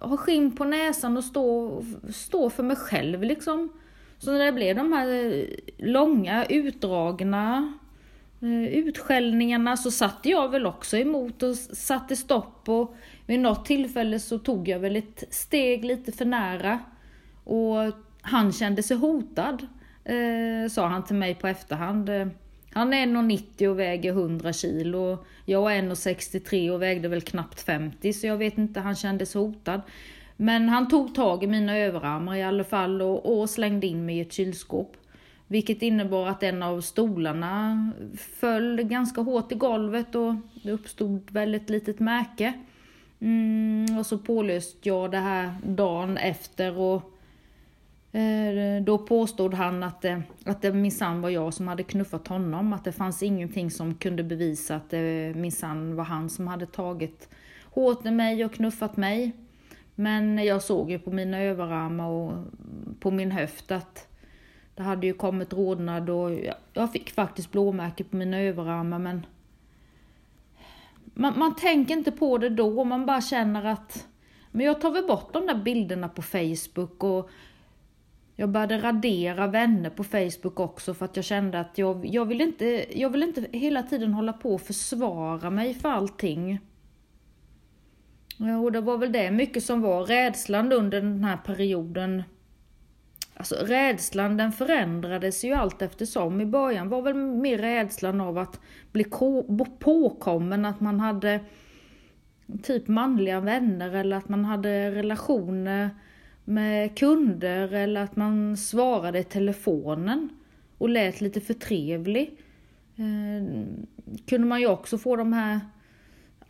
[0.00, 3.68] har skinn på näsan och står stå för mig själv liksom.
[4.18, 5.46] Så när det blev de här
[5.78, 7.72] långa, utdragna
[8.42, 12.94] Eh, utskällningarna så satte jag väl också emot och satte stopp och
[13.26, 16.78] vid något tillfälle så tog jag väl ett steg lite för nära
[17.44, 17.76] och
[18.22, 19.66] han kände sig hotad,
[20.04, 22.08] eh, sa han till mig på efterhand.
[22.08, 22.26] Eh,
[22.72, 25.24] han är 1,90 och väger 100 kilo.
[25.44, 29.40] Jag är 1,63 och vägde väl knappt 50 så jag vet inte, han kände sig
[29.40, 29.80] hotad.
[30.36, 34.18] Men han tog tag i mina överarmar i alla fall och, och slängde in mig
[34.18, 34.96] i ett kylskåp.
[35.50, 41.54] Vilket innebar att en av stolarna föll ganska hårt i golvet och det uppstod väl
[41.54, 42.52] ett litet märke.
[43.20, 47.12] Mm, och så pålöste jag det här dagen efter och
[48.18, 52.72] eh, då påstod han att det, att det minsann var jag som hade knuffat honom,
[52.72, 57.28] att det fanns ingenting som kunde bevisa att det minsann var han som hade tagit
[57.64, 59.32] hårt i mig och knuffat mig.
[59.94, 62.32] Men jag såg ju på mina överarmar och
[63.00, 64.09] på min höft att
[64.80, 66.30] det hade ju kommit rodnad och
[66.72, 69.26] jag fick faktiskt blåmärken på mina överarmar men
[71.04, 74.06] man, man tänker inte på det då, man bara känner att
[74.50, 77.30] men jag tar väl bort de där bilderna på Facebook och
[78.36, 82.40] jag började radera vänner på Facebook också för att jag kände att jag, jag, vill
[82.40, 86.60] inte, jag vill inte hela tiden hålla på och försvara mig för allting.
[88.36, 92.22] Ja, och det var väl det mycket som var rädslan under den här perioden
[93.40, 96.40] Alltså rädslan den förändrades ju allt eftersom.
[96.40, 98.60] I början var väl mer rädslan av att
[98.92, 99.04] bli
[99.78, 101.40] påkommen, att man hade
[102.62, 105.90] typ manliga vänner eller att man hade relationer
[106.44, 110.28] med kunder eller att man svarade i telefonen
[110.78, 112.38] och lät lite förtrevlig.
[112.96, 113.64] Eh,
[114.26, 115.60] kunde man ju också få de här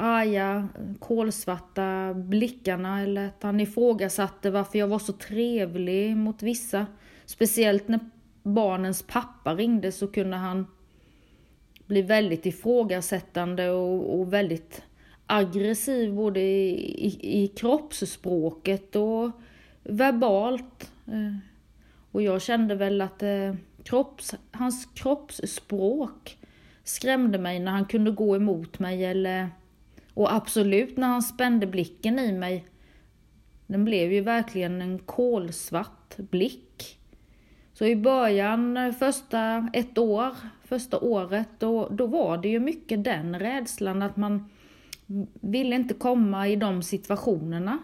[0.00, 6.86] arga, kolsvarta blickarna eller att han ifrågasatte varför jag var så trevlig mot vissa.
[7.24, 8.00] Speciellt när
[8.42, 10.66] barnens pappa ringde så kunde han
[11.86, 14.82] bli väldigt ifrågasättande och, och väldigt
[15.26, 19.30] aggressiv både i, i, i kroppsspråket och
[19.82, 20.92] verbalt.
[21.06, 21.36] Eh,
[22.12, 26.38] och jag kände väl att eh, kropps, hans kroppsspråk
[26.84, 29.48] skrämde mig när han kunde gå emot mig eller
[30.20, 32.64] och absolut när han spände blicken i mig,
[33.66, 36.98] den blev ju verkligen en kolsvart blick.
[37.72, 43.04] Så i början, eh, första ett år, första året, då, då var det ju mycket
[43.04, 44.50] den rädslan att man
[45.40, 47.78] ville inte komma i de situationerna.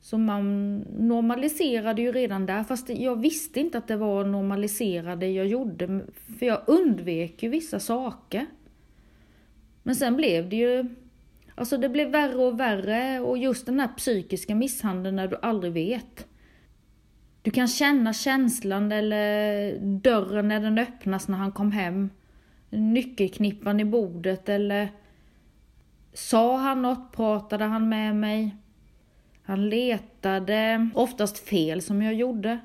[0.00, 5.46] Så man normaliserade ju redan där, fast jag visste inte att det var normaliserade jag
[5.46, 6.00] gjorde,
[6.38, 8.46] för jag undvek ju vissa saker.
[9.82, 10.94] Men sen blev det ju
[11.60, 15.72] Alltså det blev värre och värre och just den här psykiska misshandeln när du aldrig
[15.72, 16.26] vet.
[17.42, 22.10] Du kan känna känslan eller dörren när den öppnas när han kom hem.
[22.70, 24.88] Nyckelknippan i bordet eller
[26.12, 27.12] Sa han något?
[27.12, 28.56] Pratade han med mig?
[29.42, 32.58] Han letade, oftast fel som jag gjorde.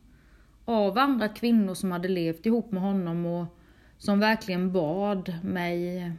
[0.65, 3.47] av andra kvinnor som hade levt ihop med honom och
[4.01, 6.13] som verkligen bad mig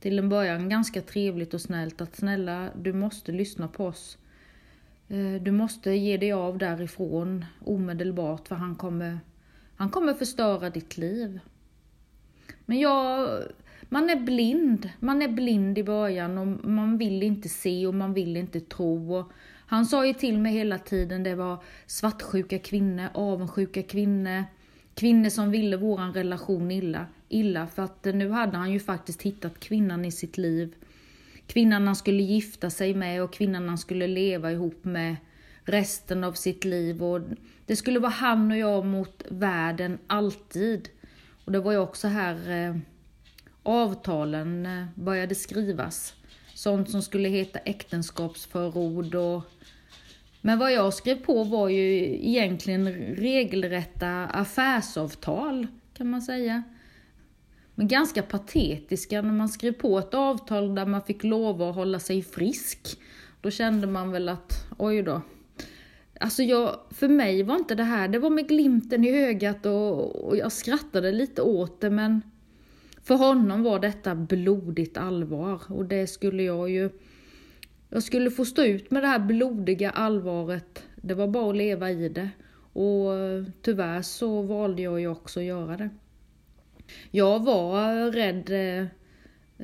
[0.00, 4.18] till en början ganska trevligt och snällt att snälla, du måste lyssna på oss.
[5.08, 9.20] Eh, du måste ge dig av därifrån omedelbart för han kommer,
[9.76, 11.40] han kommer förstöra ditt liv.
[12.66, 13.28] Men jag,
[13.88, 14.90] man är blind.
[15.00, 19.14] Man är blind i början och man vill inte se och man vill inte tro.
[19.14, 19.32] Och
[19.66, 24.44] han sa ju till mig hela tiden, det var svartsjuka kvinnor, avundsjuka kvinnor,
[24.98, 27.06] kvinnor som ville våran relation illa.
[27.28, 30.74] illa för att eh, nu hade han ju faktiskt hittat kvinnan i sitt liv.
[31.46, 35.16] Kvinnan han skulle gifta sig med och kvinnan han skulle leva ihop med
[35.64, 37.02] resten av sitt liv.
[37.02, 37.20] Och
[37.66, 40.88] det skulle vara han och jag mot världen, alltid.
[41.44, 42.76] Och det var ju också här eh,
[43.62, 46.14] avtalen eh, började skrivas.
[46.54, 49.42] Sånt som skulle heta äktenskapsförord och
[50.48, 56.62] men vad jag skrev på var ju egentligen regelrätta affärsavtal, kan man säga.
[57.74, 61.98] Men ganska patetiska när man skrev på ett avtal där man fick lova att hålla
[61.98, 62.98] sig frisk.
[63.40, 65.22] Då kände man väl att, oj då.
[66.20, 70.16] Alltså jag, för mig var inte det här, det var med glimten i ögat och,
[70.16, 72.22] och jag skrattade lite åt det men
[73.02, 76.90] för honom var detta blodigt allvar och det skulle jag ju
[77.90, 80.82] jag skulle få stå ut med det här blodiga allvaret.
[80.96, 82.30] Det var bara att leva i det.
[82.72, 85.90] Och eh, tyvärr så valde jag ju också att göra det.
[87.10, 88.86] Jag var rädd eh,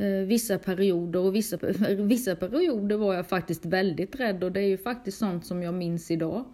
[0.05, 1.57] eh, vissa perioder och vissa,
[1.99, 5.75] vissa perioder var jag faktiskt väldigt rädd och det är ju faktiskt sånt som jag
[5.75, 6.45] minns idag.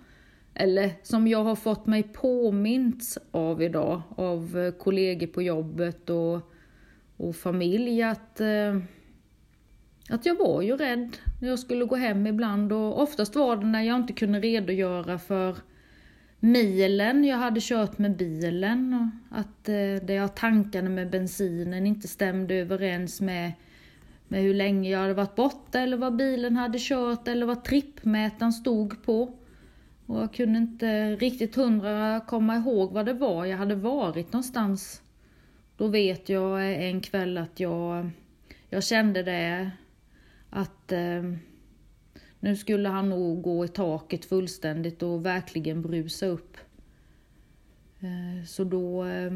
[0.54, 6.40] Eller som jag har fått mig påmints av idag av kollegor på jobbet och,
[7.16, 8.40] och familj att
[10.08, 13.66] att jag var ju rädd när jag skulle gå hem ibland och oftast var det
[13.66, 15.56] när jag inte kunde redogöra för
[16.40, 22.08] milen jag hade kört med bilen och att eh, det jag tankade med bensinen inte
[22.08, 23.52] stämde överens med,
[24.28, 28.52] med hur länge jag hade varit borta eller vad bilen hade kört eller vad trippmätaren
[28.52, 29.34] stod på.
[30.06, 35.02] Och jag kunde inte riktigt hundra komma ihåg vad det var jag hade varit någonstans.
[35.76, 38.10] Då vet jag en kväll att jag,
[38.70, 39.70] jag kände det
[40.50, 41.22] att eh,
[42.40, 46.56] nu skulle han nog gå i taket fullständigt och verkligen brusa upp.
[48.00, 49.32] Eh, så då eh,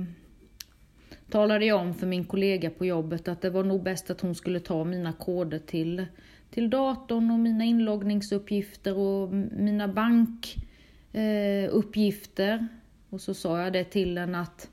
[1.30, 4.34] talade jag om för min kollega på jobbet att det var nog bäst att hon
[4.34, 6.06] skulle ta mina koder till,
[6.50, 12.52] till datorn och mina inloggningsuppgifter och mina bankuppgifter.
[12.52, 12.64] Eh,
[13.10, 14.70] och så sa jag det till henne att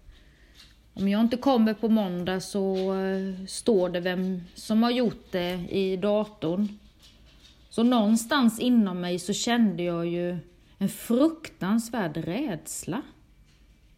[0.94, 5.68] om jag inte kommer på måndag så uh, står det vem som har gjort det
[5.70, 6.68] i datorn.
[7.70, 10.38] Så någonstans inom mig så kände jag ju
[10.78, 13.02] en fruktansvärd rädsla.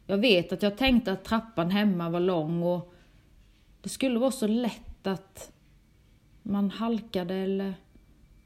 [0.08, 2.94] Jag vet att jag tänkte att trappan hemma var lång och
[3.82, 5.52] det skulle vara så lätt att
[6.42, 7.74] man halkade eller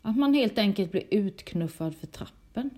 [0.01, 2.69] att man helt enkelt blev utknuffad för trappen.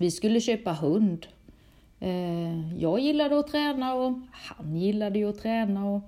[0.00, 1.26] Vi skulle köpa hund.
[2.00, 5.90] Eh, jag gillade att träna och han gillade ju att träna.
[5.90, 6.00] Och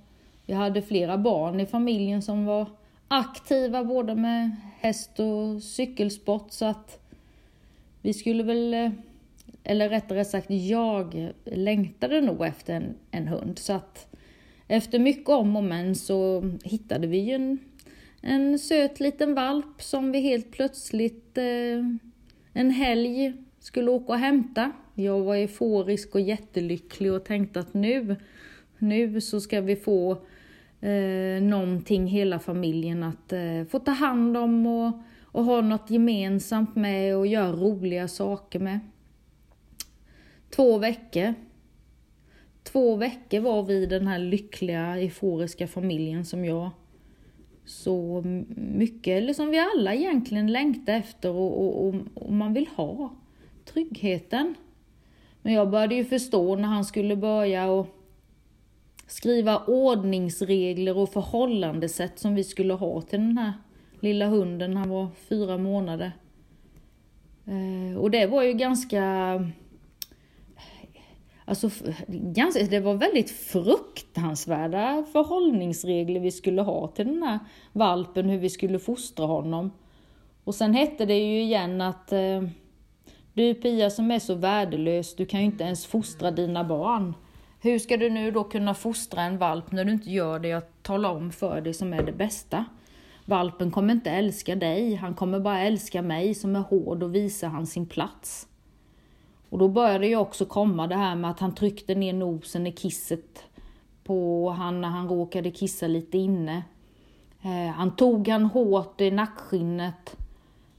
[0.47, 2.66] vi hade flera barn i familjen som var
[3.09, 6.53] aktiva både med häst och cykelsport.
[6.53, 7.01] Så att
[8.03, 8.90] vi skulle väl, eh,
[9.64, 13.59] eller rättare sagt jag längtade nog efter en, en hund.
[13.59, 14.16] Så att
[14.68, 17.59] efter mycket om och men så hittade vi ju en,
[18.20, 21.84] en söt liten valp som vi helt plötsligt eh,
[22.53, 23.32] en helg
[23.63, 24.73] skulle åka och hämta.
[24.95, 28.17] Jag var euforisk och jättelycklig och tänkte att nu,
[28.79, 30.13] nu så ska vi få
[30.81, 34.93] eh, någonting hela familjen att eh, få ta hand om och,
[35.23, 38.81] och ha något gemensamt med och göra roliga saker med.
[40.51, 41.35] Två veckor.
[42.63, 46.71] Två veckor var vi den här lyckliga, euforiska familjen som jag
[47.65, 48.23] så
[48.57, 53.11] mycket, eller som vi alla egentligen längtar efter och, och, och, man vill ha.
[53.65, 54.55] Tryggheten.
[55.43, 57.87] Men jag började ju förstå när han skulle börja och
[59.07, 63.53] skriva ordningsregler och förhållandesätt som vi skulle ha till den här
[64.01, 64.77] lilla hunden.
[64.77, 66.13] Han var fyra månader.
[67.47, 69.03] Eh, och det var ju ganska
[71.45, 71.71] Alltså,
[72.09, 77.39] ganska, det var väldigt fruktansvärda förhållningsregler vi skulle ha till den här
[77.73, 79.71] valpen, hur vi skulle fostra honom.
[80.45, 82.43] Och sen hette det ju igen att eh,
[83.35, 87.14] du Pia som är så värdelös, du kan ju inte ens fostra dina barn.
[87.61, 90.62] Hur ska du nu då kunna fostra en valp när du inte gör det jag
[90.83, 92.64] talar om för dig som är det bästa?
[93.24, 97.49] Valpen kommer inte älska dig, han kommer bara älska mig som är hård och visar
[97.49, 98.49] han sin plats.
[99.49, 102.72] Och då började ju också komma det här med att han tryckte ner nosen i
[102.72, 103.45] kisset
[104.05, 106.62] på han när han råkade kissa lite inne.
[107.43, 110.16] Eh, han tog han hårt i nackskinnet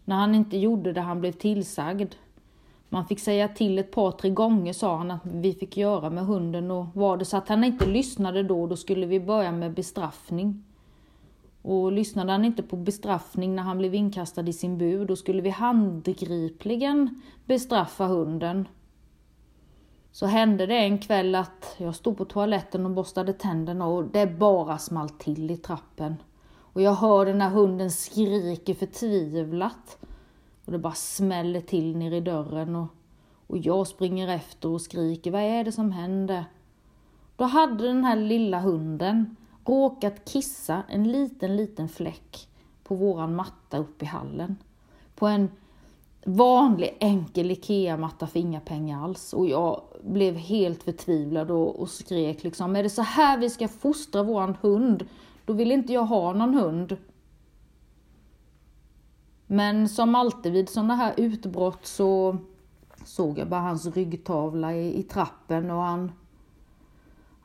[0.06, 2.16] när han inte gjorde det han blev tillsagd.
[2.94, 6.26] Man fick säga till ett par, tre gånger sa han att vi fick göra med
[6.26, 9.74] hunden och var det så att han inte lyssnade då, då skulle vi börja med
[9.74, 10.64] bestraffning.
[11.62, 15.42] Och lyssnade han inte på bestraffning när han blev inkastad i sin bur, då skulle
[15.42, 18.68] vi handgripligen bestraffa hunden.
[20.12, 24.28] Så hände det en kväll att jag stod på toaletten och borstade tänderna och det
[24.28, 26.16] bara small till i trappen.
[26.56, 29.98] Och jag hör den här hunden skriker förtvivlat.
[30.66, 32.88] Och det bara smäller till ner i dörren och,
[33.48, 36.46] och jag springer efter och skriker, vad är det som händer?
[37.36, 39.36] Då hade den här lilla hunden
[39.66, 42.48] råkat kissa en liten, liten fläck
[42.84, 44.58] på våran matta uppe i hallen.
[45.16, 45.50] På en
[46.26, 49.34] vanlig enkel IKEA-matta för inga pengar alls.
[49.34, 53.68] Och jag blev helt förtvivlad och, och skrek liksom, är det så här vi ska
[53.68, 55.06] fostra våran hund?
[55.46, 56.98] Då vill inte jag ha någon hund.
[59.54, 62.38] Men som alltid vid sådana här utbrott så
[63.06, 66.12] såg jag bara hans ryggtavla i, i trappen och han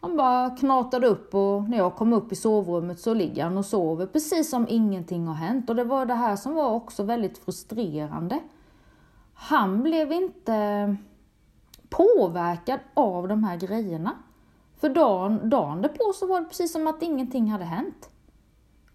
[0.00, 3.64] han bara knatade upp och när jag kom upp i sovrummet så ligger han och
[3.64, 5.70] sover precis som ingenting har hänt.
[5.70, 8.40] Och det var det här som var också väldigt frustrerande.
[9.34, 10.96] Han blev inte
[11.88, 14.12] påverkad av de här grejerna.
[14.80, 18.10] För dagen, dagen därpå så var det precis som att ingenting hade hänt.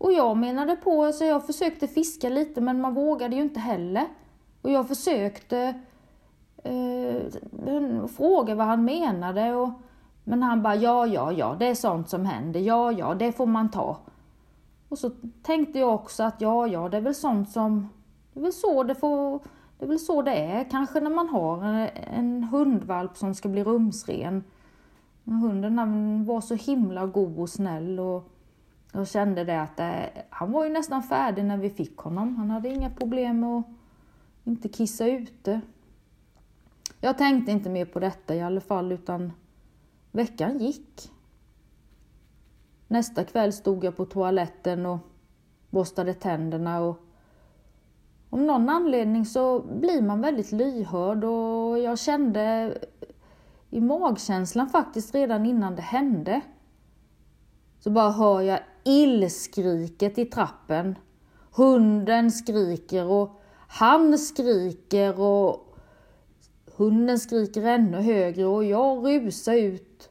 [0.04, 4.06] Och jag menade på, så jag försökte fiska lite men man vågade ju inte heller.
[4.62, 5.74] Och jag försökte
[6.64, 9.70] eh, fråga vad han menade och
[10.24, 13.46] men han bara, ja, ja, ja, det är sånt som händer, ja, ja, det får
[13.46, 13.98] man ta.
[14.90, 17.90] Och så tänkte jag också att ja, ja, det är väl sånt som,
[18.34, 19.40] det är väl så det får,
[19.80, 23.50] det är väl så det är kanske när man har en, en hundvalp som ska
[23.50, 24.44] bli rumsren.
[25.26, 28.33] Hunden var så himla god och snäll och
[28.94, 32.36] jag kände det att det, han var ju nästan färdig när vi fick honom.
[32.36, 33.66] Han hade inga problem med att
[34.44, 35.62] inte kissa ute.
[37.02, 39.32] Jag tänkte inte mer på detta i alla fall utan
[40.12, 41.12] Veckan gick.
[42.88, 44.98] Nästa kväll stod jag på toaletten och
[45.70, 47.00] borstade tänderna och
[48.30, 52.78] om någon anledning så blir man väldigt lyhörd och jag kände
[53.70, 56.42] i magkänslan faktiskt redan innan det hände
[57.80, 60.96] så bara hör jag illskriket i trappen.
[61.52, 65.70] Hunden skriker och han skriker och
[66.78, 70.10] Hunden skriker ännu högre och jag rusar ut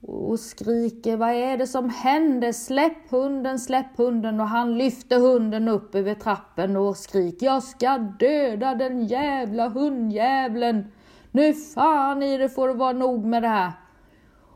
[0.00, 2.52] och skriker vad är det som händer?
[2.52, 7.98] Släpp hunden, släpp hunden och han lyfter hunden upp över trappen och skriker jag ska
[7.98, 10.92] döda den jävla hundjävlen.
[11.30, 13.72] Nu fan i det får det vara nog med det här.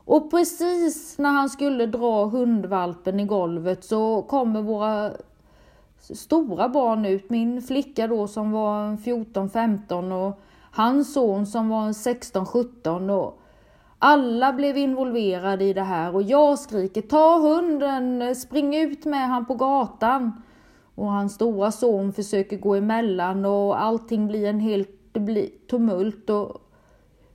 [0.05, 5.11] Och precis när han skulle dra hundvalpen i golvet så kommer våra
[5.99, 7.29] stora barn ut.
[7.29, 10.41] Min flicka då som var 14-15 och
[10.71, 13.39] hans son som var 16-17 och
[13.99, 19.45] alla blev involverade i det här och jag skriker ta hunden, spring ut med han
[19.45, 20.41] på gatan.
[20.95, 26.29] Och hans stora son försöker gå emellan och allting blir en helt det blir tumult
[26.29, 26.61] och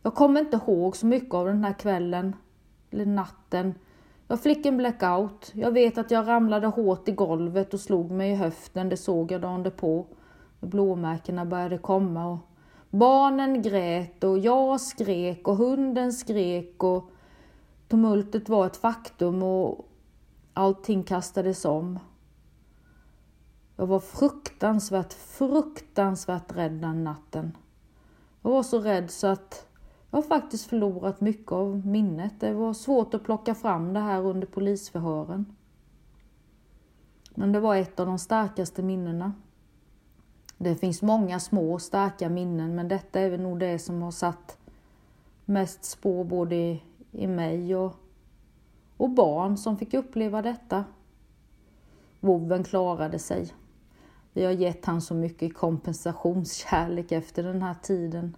[0.03, 2.37] jag kommer inte ihåg så mycket av den här kvällen,
[2.91, 3.75] eller natten.
[4.29, 5.53] Jag fick en blackout.
[5.55, 9.33] Jag vet att jag ramlade hårt i golvet och slog mig i höften, det såg
[9.33, 10.07] jag dagen på.
[10.61, 12.39] Blåmärkena började komma och
[12.91, 17.11] barnen grät och jag skrek och hunden skrek och
[17.89, 19.89] tumultet var ett faktum och
[20.55, 21.99] allting kastades om.
[23.77, 27.57] Jag var fruktansvärt, fruktansvärt rädd den natten.
[28.43, 29.68] Jag var så rädd så att
[30.11, 32.41] jag har faktiskt förlorat mycket av minnet.
[32.41, 35.57] Det var svårt att plocka fram det här under polisförhören.
[37.35, 39.33] Men det var ett av de starkaste minnena.
[40.59, 44.59] Det finns många små starka minnen men detta är väl nog det som har satt
[45.45, 46.83] mest spår både i,
[47.13, 47.95] i mig och,
[48.97, 50.85] och barn som fick uppleva detta.
[52.21, 53.53] Vovven klarade sig.
[54.33, 58.37] Vi har gett han så mycket kompensationskärlek efter den här tiden.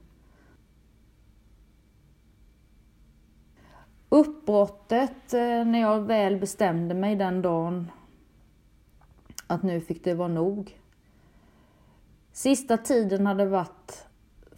[4.12, 7.90] Uppbrottet eh, när jag väl bestämde mig den dagen
[9.46, 10.78] att nu fick det vara nog.
[12.32, 14.06] Sista tiden hade varit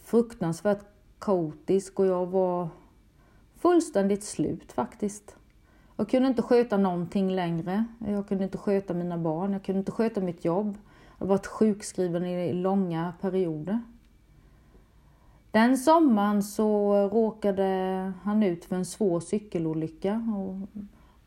[0.05, 0.84] fruktansvärt
[1.18, 2.68] kaotisk och jag var
[3.57, 5.36] fullständigt slut faktiskt.
[5.96, 7.84] Jag kunde inte sköta någonting längre.
[8.07, 10.78] Jag kunde inte sköta mina barn, jag kunde inte sköta mitt jobb.
[11.18, 13.80] Jag har varit sjukskriven i långa perioder.
[15.53, 17.64] Den sommaren så råkade
[18.22, 20.82] han ut för en svår cykelolycka och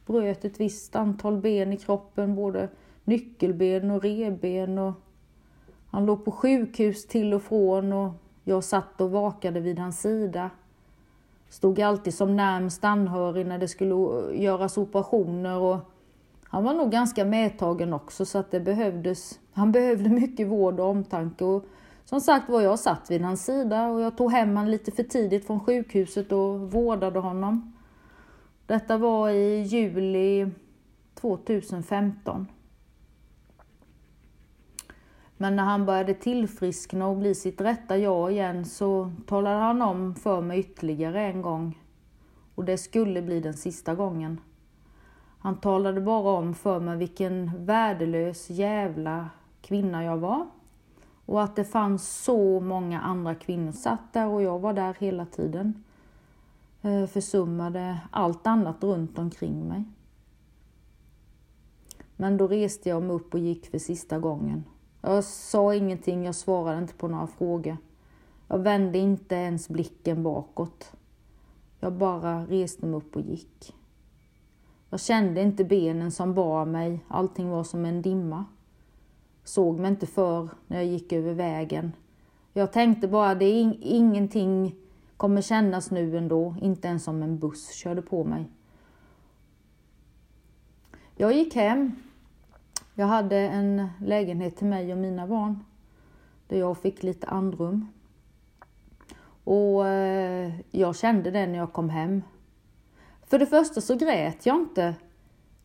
[0.05, 2.69] bröt ett visst antal ben i kroppen, både
[3.03, 4.77] nyckelben och reben.
[4.77, 4.93] Och
[5.91, 8.11] han låg på sjukhus till och från och
[8.43, 10.49] jag satt och vakade vid hans sida.
[11.49, 13.95] Stod alltid som närmst anhörig när det skulle
[14.35, 15.77] göras operationer och
[16.43, 20.87] han var nog ganska medtagen också så att det behövdes, han behövde mycket vård och
[20.87, 21.45] omtanke.
[21.45, 21.65] Och
[22.05, 25.03] som sagt var, jag satt vid hans sida och jag tog hem honom lite för
[25.03, 27.73] tidigt från sjukhuset och vårdade honom.
[28.65, 30.51] Detta var i juli
[31.13, 32.47] 2015.
[35.37, 40.15] Men när han började tillfriskna och bli sitt rätta jag igen så talade han om
[40.15, 41.81] för mig ytterligare en gång.
[42.55, 44.41] Och det skulle bli den sista gången.
[45.39, 49.29] Han talade bara om för mig vilken värdelös jävla
[49.61, 50.47] kvinna jag var.
[51.25, 55.25] Och att det fanns så många andra kvinnor satt där och jag var där hela
[55.25, 55.83] tiden.
[56.81, 59.83] Eh, försummade allt annat runt omkring mig.
[62.15, 64.63] Men då reste jag mig upp och gick för sista gången.
[65.01, 67.77] Jag sa ingenting, jag svarade inte på några frågor.
[68.47, 70.91] Jag vände inte ens blicken bakåt.
[71.79, 73.75] Jag bara reste mig upp och gick.
[74.89, 78.45] Jag kände inte benen som bar mig, allting var som en dimma.
[79.45, 81.91] Såg mig inte för när jag gick över vägen.
[82.53, 84.75] Jag tänkte bara, det är in ingenting
[85.17, 88.45] kommer kännas nu ändå, inte ens om en buss körde på mig.
[91.15, 91.91] Jag gick hem.
[92.93, 95.65] Jag hade en lägenhet till mig och mina barn.
[96.47, 97.87] Där jag fick lite andrum.
[99.43, 102.21] Och eh, jag kände det när jag kom hem.
[103.27, 104.95] För det första så grät jag inte.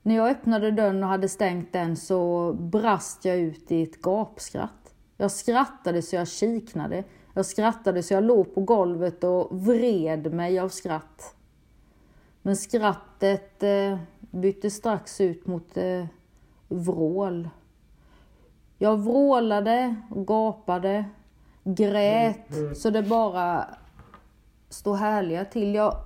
[0.02, 4.94] När jag öppnade dörren och hade stängt den så brast jag ut i ett gapskratt.
[5.16, 7.04] Jag skrattade så jag kiknade.
[7.34, 11.34] Jag skrattade så jag låg på golvet och vred mig av skratt.
[12.42, 16.04] Men skrattet eh, bytte strax ut mot eh,
[16.68, 17.48] vrål.
[18.78, 21.04] Jag vrålade gapade,
[21.64, 22.74] grät mm, mm.
[22.74, 23.64] så det bara
[24.68, 25.74] stod härliga till.
[25.74, 25.96] Jag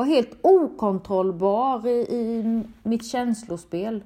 [0.00, 4.04] var helt okontrollbar i, i mitt känslospel.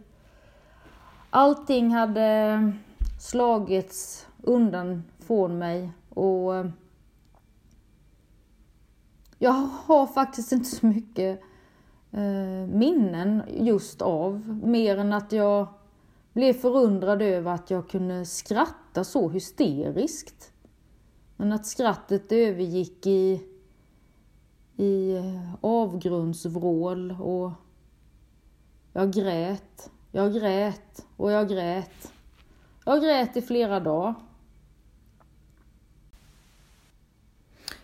[1.31, 2.73] Allting hade
[3.21, 6.67] slagits undan från mig och eh,
[9.39, 11.41] jag har faktiskt inte så mycket
[12.13, 15.67] eh, minnen just av, mer än att jag
[16.33, 20.53] blev förundrad över att jag kunde skratta så hysteriskt.
[21.37, 23.54] Men att skrattet övergick i
[24.77, 27.53] i eh, avgrundsvrål och
[28.93, 32.13] jag grät, jag grät och jag grät.
[32.85, 34.15] Jag grät i flera dagar.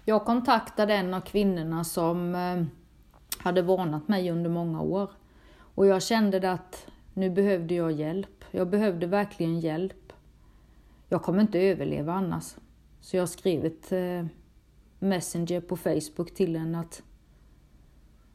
[0.05, 2.65] Jag kontaktade en av kvinnorna som eh,
[3.39, 5.11] hade varnat mig under många år.
[5.75, 8.45] Och jag kände att nu behövde jag hjälp.
[8.51, 10.13] Jag behövde verkligen hjälp.
[11.09, 12.57] Jag kommer inte överleva annars.
[13.01, 14.27] Så jag skrev ett eh,
[15.03, 17.03] Messenger på Facebook till henne att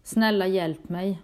[0.03, 1.22] Snälla hjälp mig.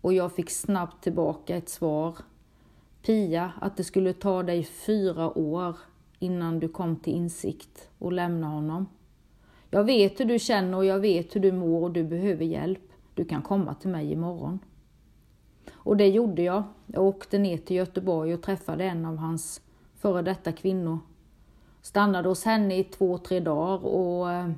[0.00, 2.18] Och jag fick snabbt tillbaka ett svar.
[3.02, 5.76] Pia, att det skulle ta dig fyra år
[6.18, 8.86] innan du kom till insikt och lämna honom.
[9.70, 12.92] Jag vet hur du känner och jag vet hur du mår och du behöver hjälp.
[13.14, 14.58] Du kan komma till mig imorgon.
[15.72, 16.62] Och det gjorde jag.
[16.86, 19.62] Jag åkte ner till Göteborg och träffade en av hans
[19.94, 20.98] före detta kvinnor.
[21.82, 24.50] Stannade hos henne i två, tre dagar och eh,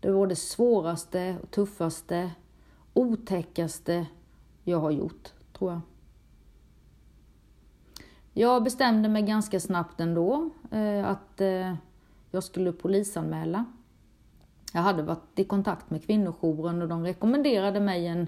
[0.00, 2.30] det var det svåraste, tuffaste,
[2.94, 4.06] otäckaste
[4.64, 5.80] jag har gjort, tror jag.
[8.32, 11.74] Jag bestämde mig ganska snabbt ändå eh, att eh,
[12.30, 13.64] jag skulle polisanmäla.
[14.72, 18.26] Jag hade varit i kontakt med kvinnojouren och de rekommenderade mig en,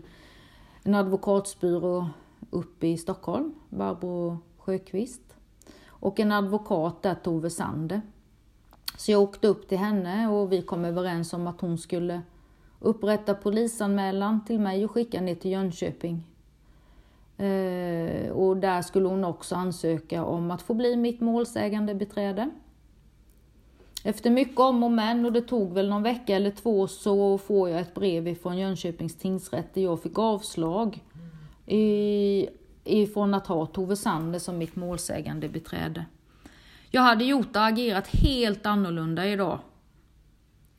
[0.83, 2.09] en advokatsbyrå
[2.51, 5.32] uppe i Stockholm, Barbro Sjöqvist.
[6.03, 8.00] Och en advokat där, Tove Sander.
[8.96, 12.22] Så jag åkte upp till henne och vi kom överens om att hon skulle
[12.80, 16.24] upprätta polisanmälan till mig och skicka ner till Jönköping.
[17.36, 22.50] Eh, och där skulle hon också ansöka om att få bli mitt målsägande beträde.
[24.05, 27.68] Efter mycket om och men och det tog väl någon vecka eller två så får
[27.68, 31.05] jag ett brev från Jönköpings tingsrätt där jag fick avslag
[31.66, 32.48] i,
[32.85, 36.05] ifrån att ha Tove Sander som mitt målsägande beträde.
[36.91, 39.59] Jag hade gjort och agerat helt annorlunda idag.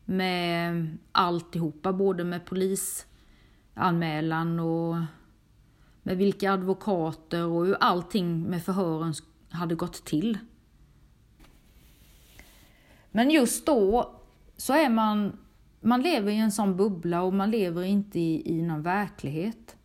[0.06, 4.96] Med alltihopa, både med polisanmälan och
[6.04, 9.14] med vilka advokater och hur allting med förhören
[9.50, 10.38] hade gått till.
[13.12, 14.16] Men just då
[14.58, 15.38] så är man,
[15.82, 19.76] man lever i en sån bubbla och man lever inte i, i någon verklighet.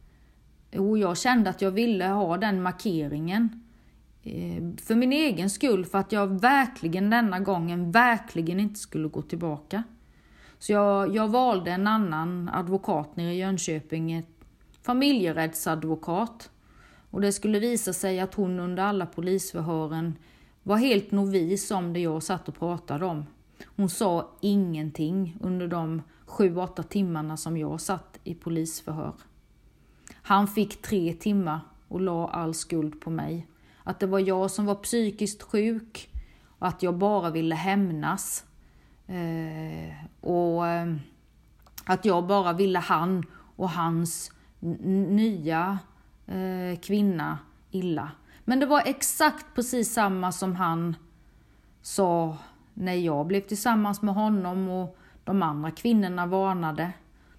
[0.77, 3.63] Och jag kände att jag ville ha den markeringen.
[4.23, 9.23] Eh, för min egen skull, för att jag verkligen denna gången verkligen inte skulle gå
[9.23, 9.83] tillbaka.
[10.59, 14.39] Så jag, jag valde en annan advokat nere i Jönköping, ett
[14.83, 16.51] familjerättsadvokat.
[17.11, 20.15] Och det skulle visa sig att hon under alla polisförhören
[20.63, 23.27] var helt novis om det jag satt och pratade om.
[23.77, 29.13] Hon sa ingenting under de sju, åtta timmarna som jag satt i polisförhör.
[30.29, 33.47] Han fick tre timmar och la all skuld på mig.
[33.85, 36.11] Att det var jag som var psykiskt sjuk
[36.59, 38.45] och att jag bara ville hämnas.
[39.07, 40.95] Eh, och eh,
[41.85, 43.25] att jag bara ville han
[43.57, 44.33] och hans
[45.09, 45.79] nya
[46.27, 47.39] eh, kvinna
[47.71, 48.11] illa.
[48.45, 50.97] Men det var exakt precis samma som han
[51.83, 52.37] sa
[52.75, 56.93] när jag blev tillsammans med honom och de andra kvinnorna varnade.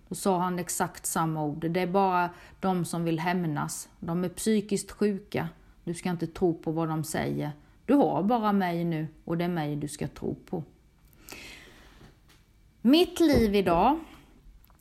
[0.09, 1.65] Då sa han exakt samma ord.
[1.71, 2.29] Det är bara
[2.59, 3.89] de som vill hämnas.
[3.99, 5.49] De är psykiskt sjuka.
[5.83, 7.51] Du ska inte tro på vad de säger.
[7.85, 10.63] Du har bara mig nu och det är mig du ska tro på.
[12.81, 13.99] Mitt liv idag.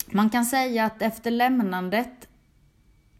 [0.06, 2.28] Man kan säga att efter lämnandet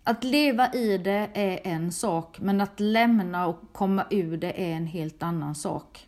[0.05, 4.73] att leva i det är en sak, men att lämna och komma ur det är
[4.73, 6.07] en helt annan sak.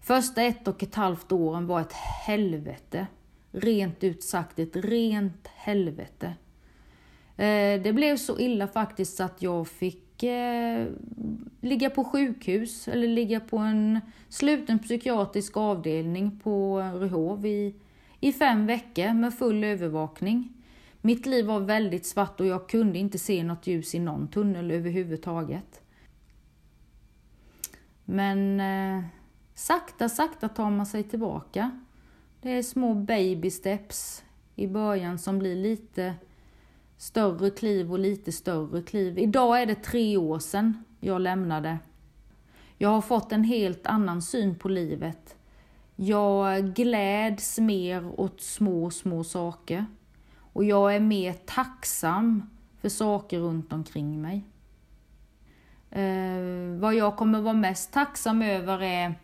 [0.00, 1.92] Första ett och ett halvt åren var ett
[2.26, 3.06] helvete.
[3.52, 6.34] Rent ut sagt ett rent helvete.
[7.36, 10.86] Eh, det blev så illa faktiskt att jag fick eh,
[11.60, 17.74] ligga på sjukhus eller ligga på en sluten psykiatrisk avdelning på Ryhov i,
[18.20, 20.52] i fem veckor med full övervakning.
[21.00, 24.70] Mitt liv var väldigt svart och jag kunde inte se något ljus i någon tunnel
[24.70, 25.82] överhuvudtaget.
[28.04, 29.04] Men eh,
[29.54, 31.70] sakta, sakta tar man sig tillbaka.
[32.42, 34.24] Det är små baby steps
[34.56, 36.14] i början som blir lite
[36.96, 39.18] större kliv och lite större kliv.
[39.18, 41.78] Idag är det tre år sedan jag lämnade.
[42.78, 45.36] Jag har fått en helt annan syn på livet.
[45.96, 49.86] Jag gläds mer åt små, små saker.
[50.38, 54.44] Och jag är mer tacksam för saker runt omkring mig.
[55.90, 59.14] Eh, vad jag kommer vara mest tacksam över är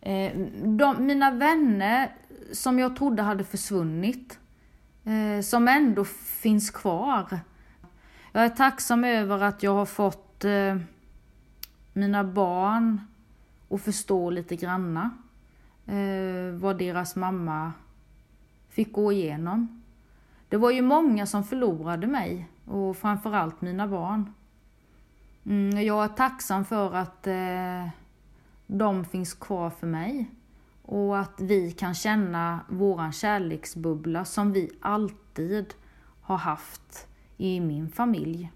[0.00, 0.32] eh,
[0.64, 2.12] de, mina vänner
[2.52, 4.38] som jag trodde hade försvunnit,
[5.04, 7.38] eh, som ändå finns kvar.
[8.32, 10.76] Jag är tacksam över att jag har fått eh,
[11.92, 13.00] mina barn
[13.70, 15.10] att förstå lite granna
[15.86, 17.72] eh, vad deras mamma
[18.68, 19.82] fick gå igenom.
[20.48, 24.32] Det var ju många som förlorade mig och framförallt mina barn.
[25.46, 27.88] Mm, jag är tacksam för att eh,
[28.66, 30.30] de finns kvar för mig
[30.86, 35.74] och att vi kan känna våran kärleksbubbla som vi alltid
[36.20, 38.52] har haft i min familj.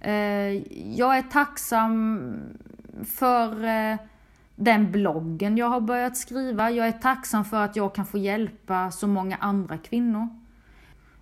[0.00, 0.12] Eh,
[0.96, 2.30] jag är tacksam
[3.04, 3.96] för eh,
[4.56, 6.70] den bloggen jag har börjat skriva.
[6.70, 10.28] Jag är tacksam för att jag kan få hjälpa så många andra kvinnor.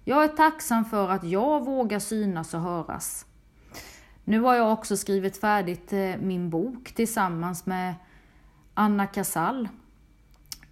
[0.04, 3.26] Jag är tacksam för att jag vågar synas och höras.
[4.24, 7.94] Nu har jag också skrivit färdigt eh, min bok tillsammans med
[8.74, 9.68] Anna Casall.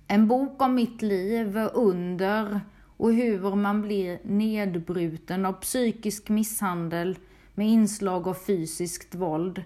[0.07, 2.61] En bok om mitt liv under
[2.97, 7.19] och hur man blir nedbruten av psykisk misshandel
[7.55, 9.63] med inslag av fysiskt våld.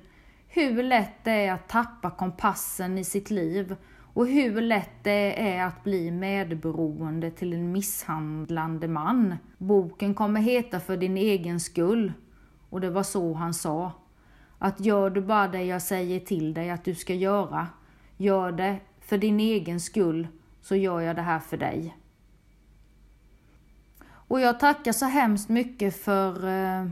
[0.48, 3.76] Hur lätt det är att tappa kompassen i sitt liv
[4.14, 9.36] och hur lätt det är att bli medberoende till en misshandlande man.
[9.58, 12.12] Boken kommer heta För din egen skull
[12.70, 13.92] och det var så han sa.
[14.58, 17.66] Att gör du bara det jag säger till dig att du ska göra,
[18.16, 18.76] gör det
[19.08, 20.28] för din egen skull
[20.60, 21.96] så gör jag det här för dig.
[24.04, 26.90] Och jag tackar så hemskt mycket för eh,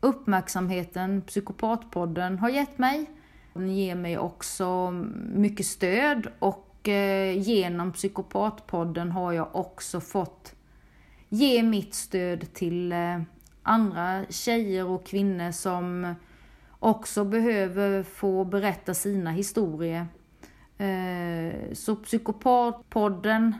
[0.00, 3.10] uppmärksamheten Psykopatpodden har gett mig.
[3.54, 4.90] Den ger mig också
[5.34, 10.54] mycket stöd och eh, genom Psykopatpodden har jag också fått
[11.28, 13.20] ge mitt stöd till eh,
[13.62, 16.14] andra tjejer och kvinnor som
[16.78, 20.06] också behöver få berätta sina historier.
[20.78, 23.54] Eh, så Psykopatpodden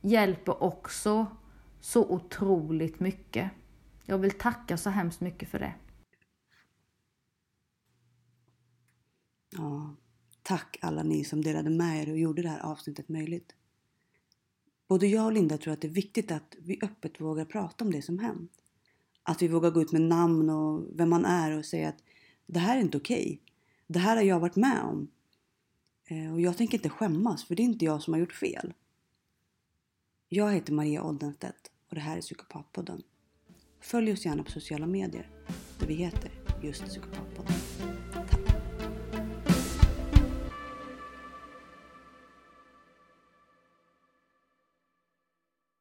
[0.00, 1.26] hjälper också
[1.80, 3.50] så otroligt mycket.
[4.04, 5.74] Jag vill tacka så hemskt mycket för det.
[9.50, 9.94] Ja,
[10.42, 13.54] tack alla ni som delade med er och gjorde det här avsnittet möjligt.
[14.88, 17.90] Både jag och Linda tror att det är viktigt att vi öppet vågar prata om
[17.90, 18.52] det som hänt.
[19.22, 22.02] Att vi vågar gå ut med namn och vem man är och säga att
[22.46, 23.24] det här är inte okej.
[23.24, 23.38] Okay.
[23.86, 25.08] Det här har jag varit med om.
[26.06, 28.74] Eh, och jag tänker inte skämmas för det är inte jag som har gjort fel.
[30.28, 33.02] Jag heter Maria Oldenstedt och det här är Psykopatpodden.
[33.80, 35.30] Följ oss gärna på sociala medier
[35.78, 36.30] där vi heter
[36.62, 37.52] just Psykopatpodden.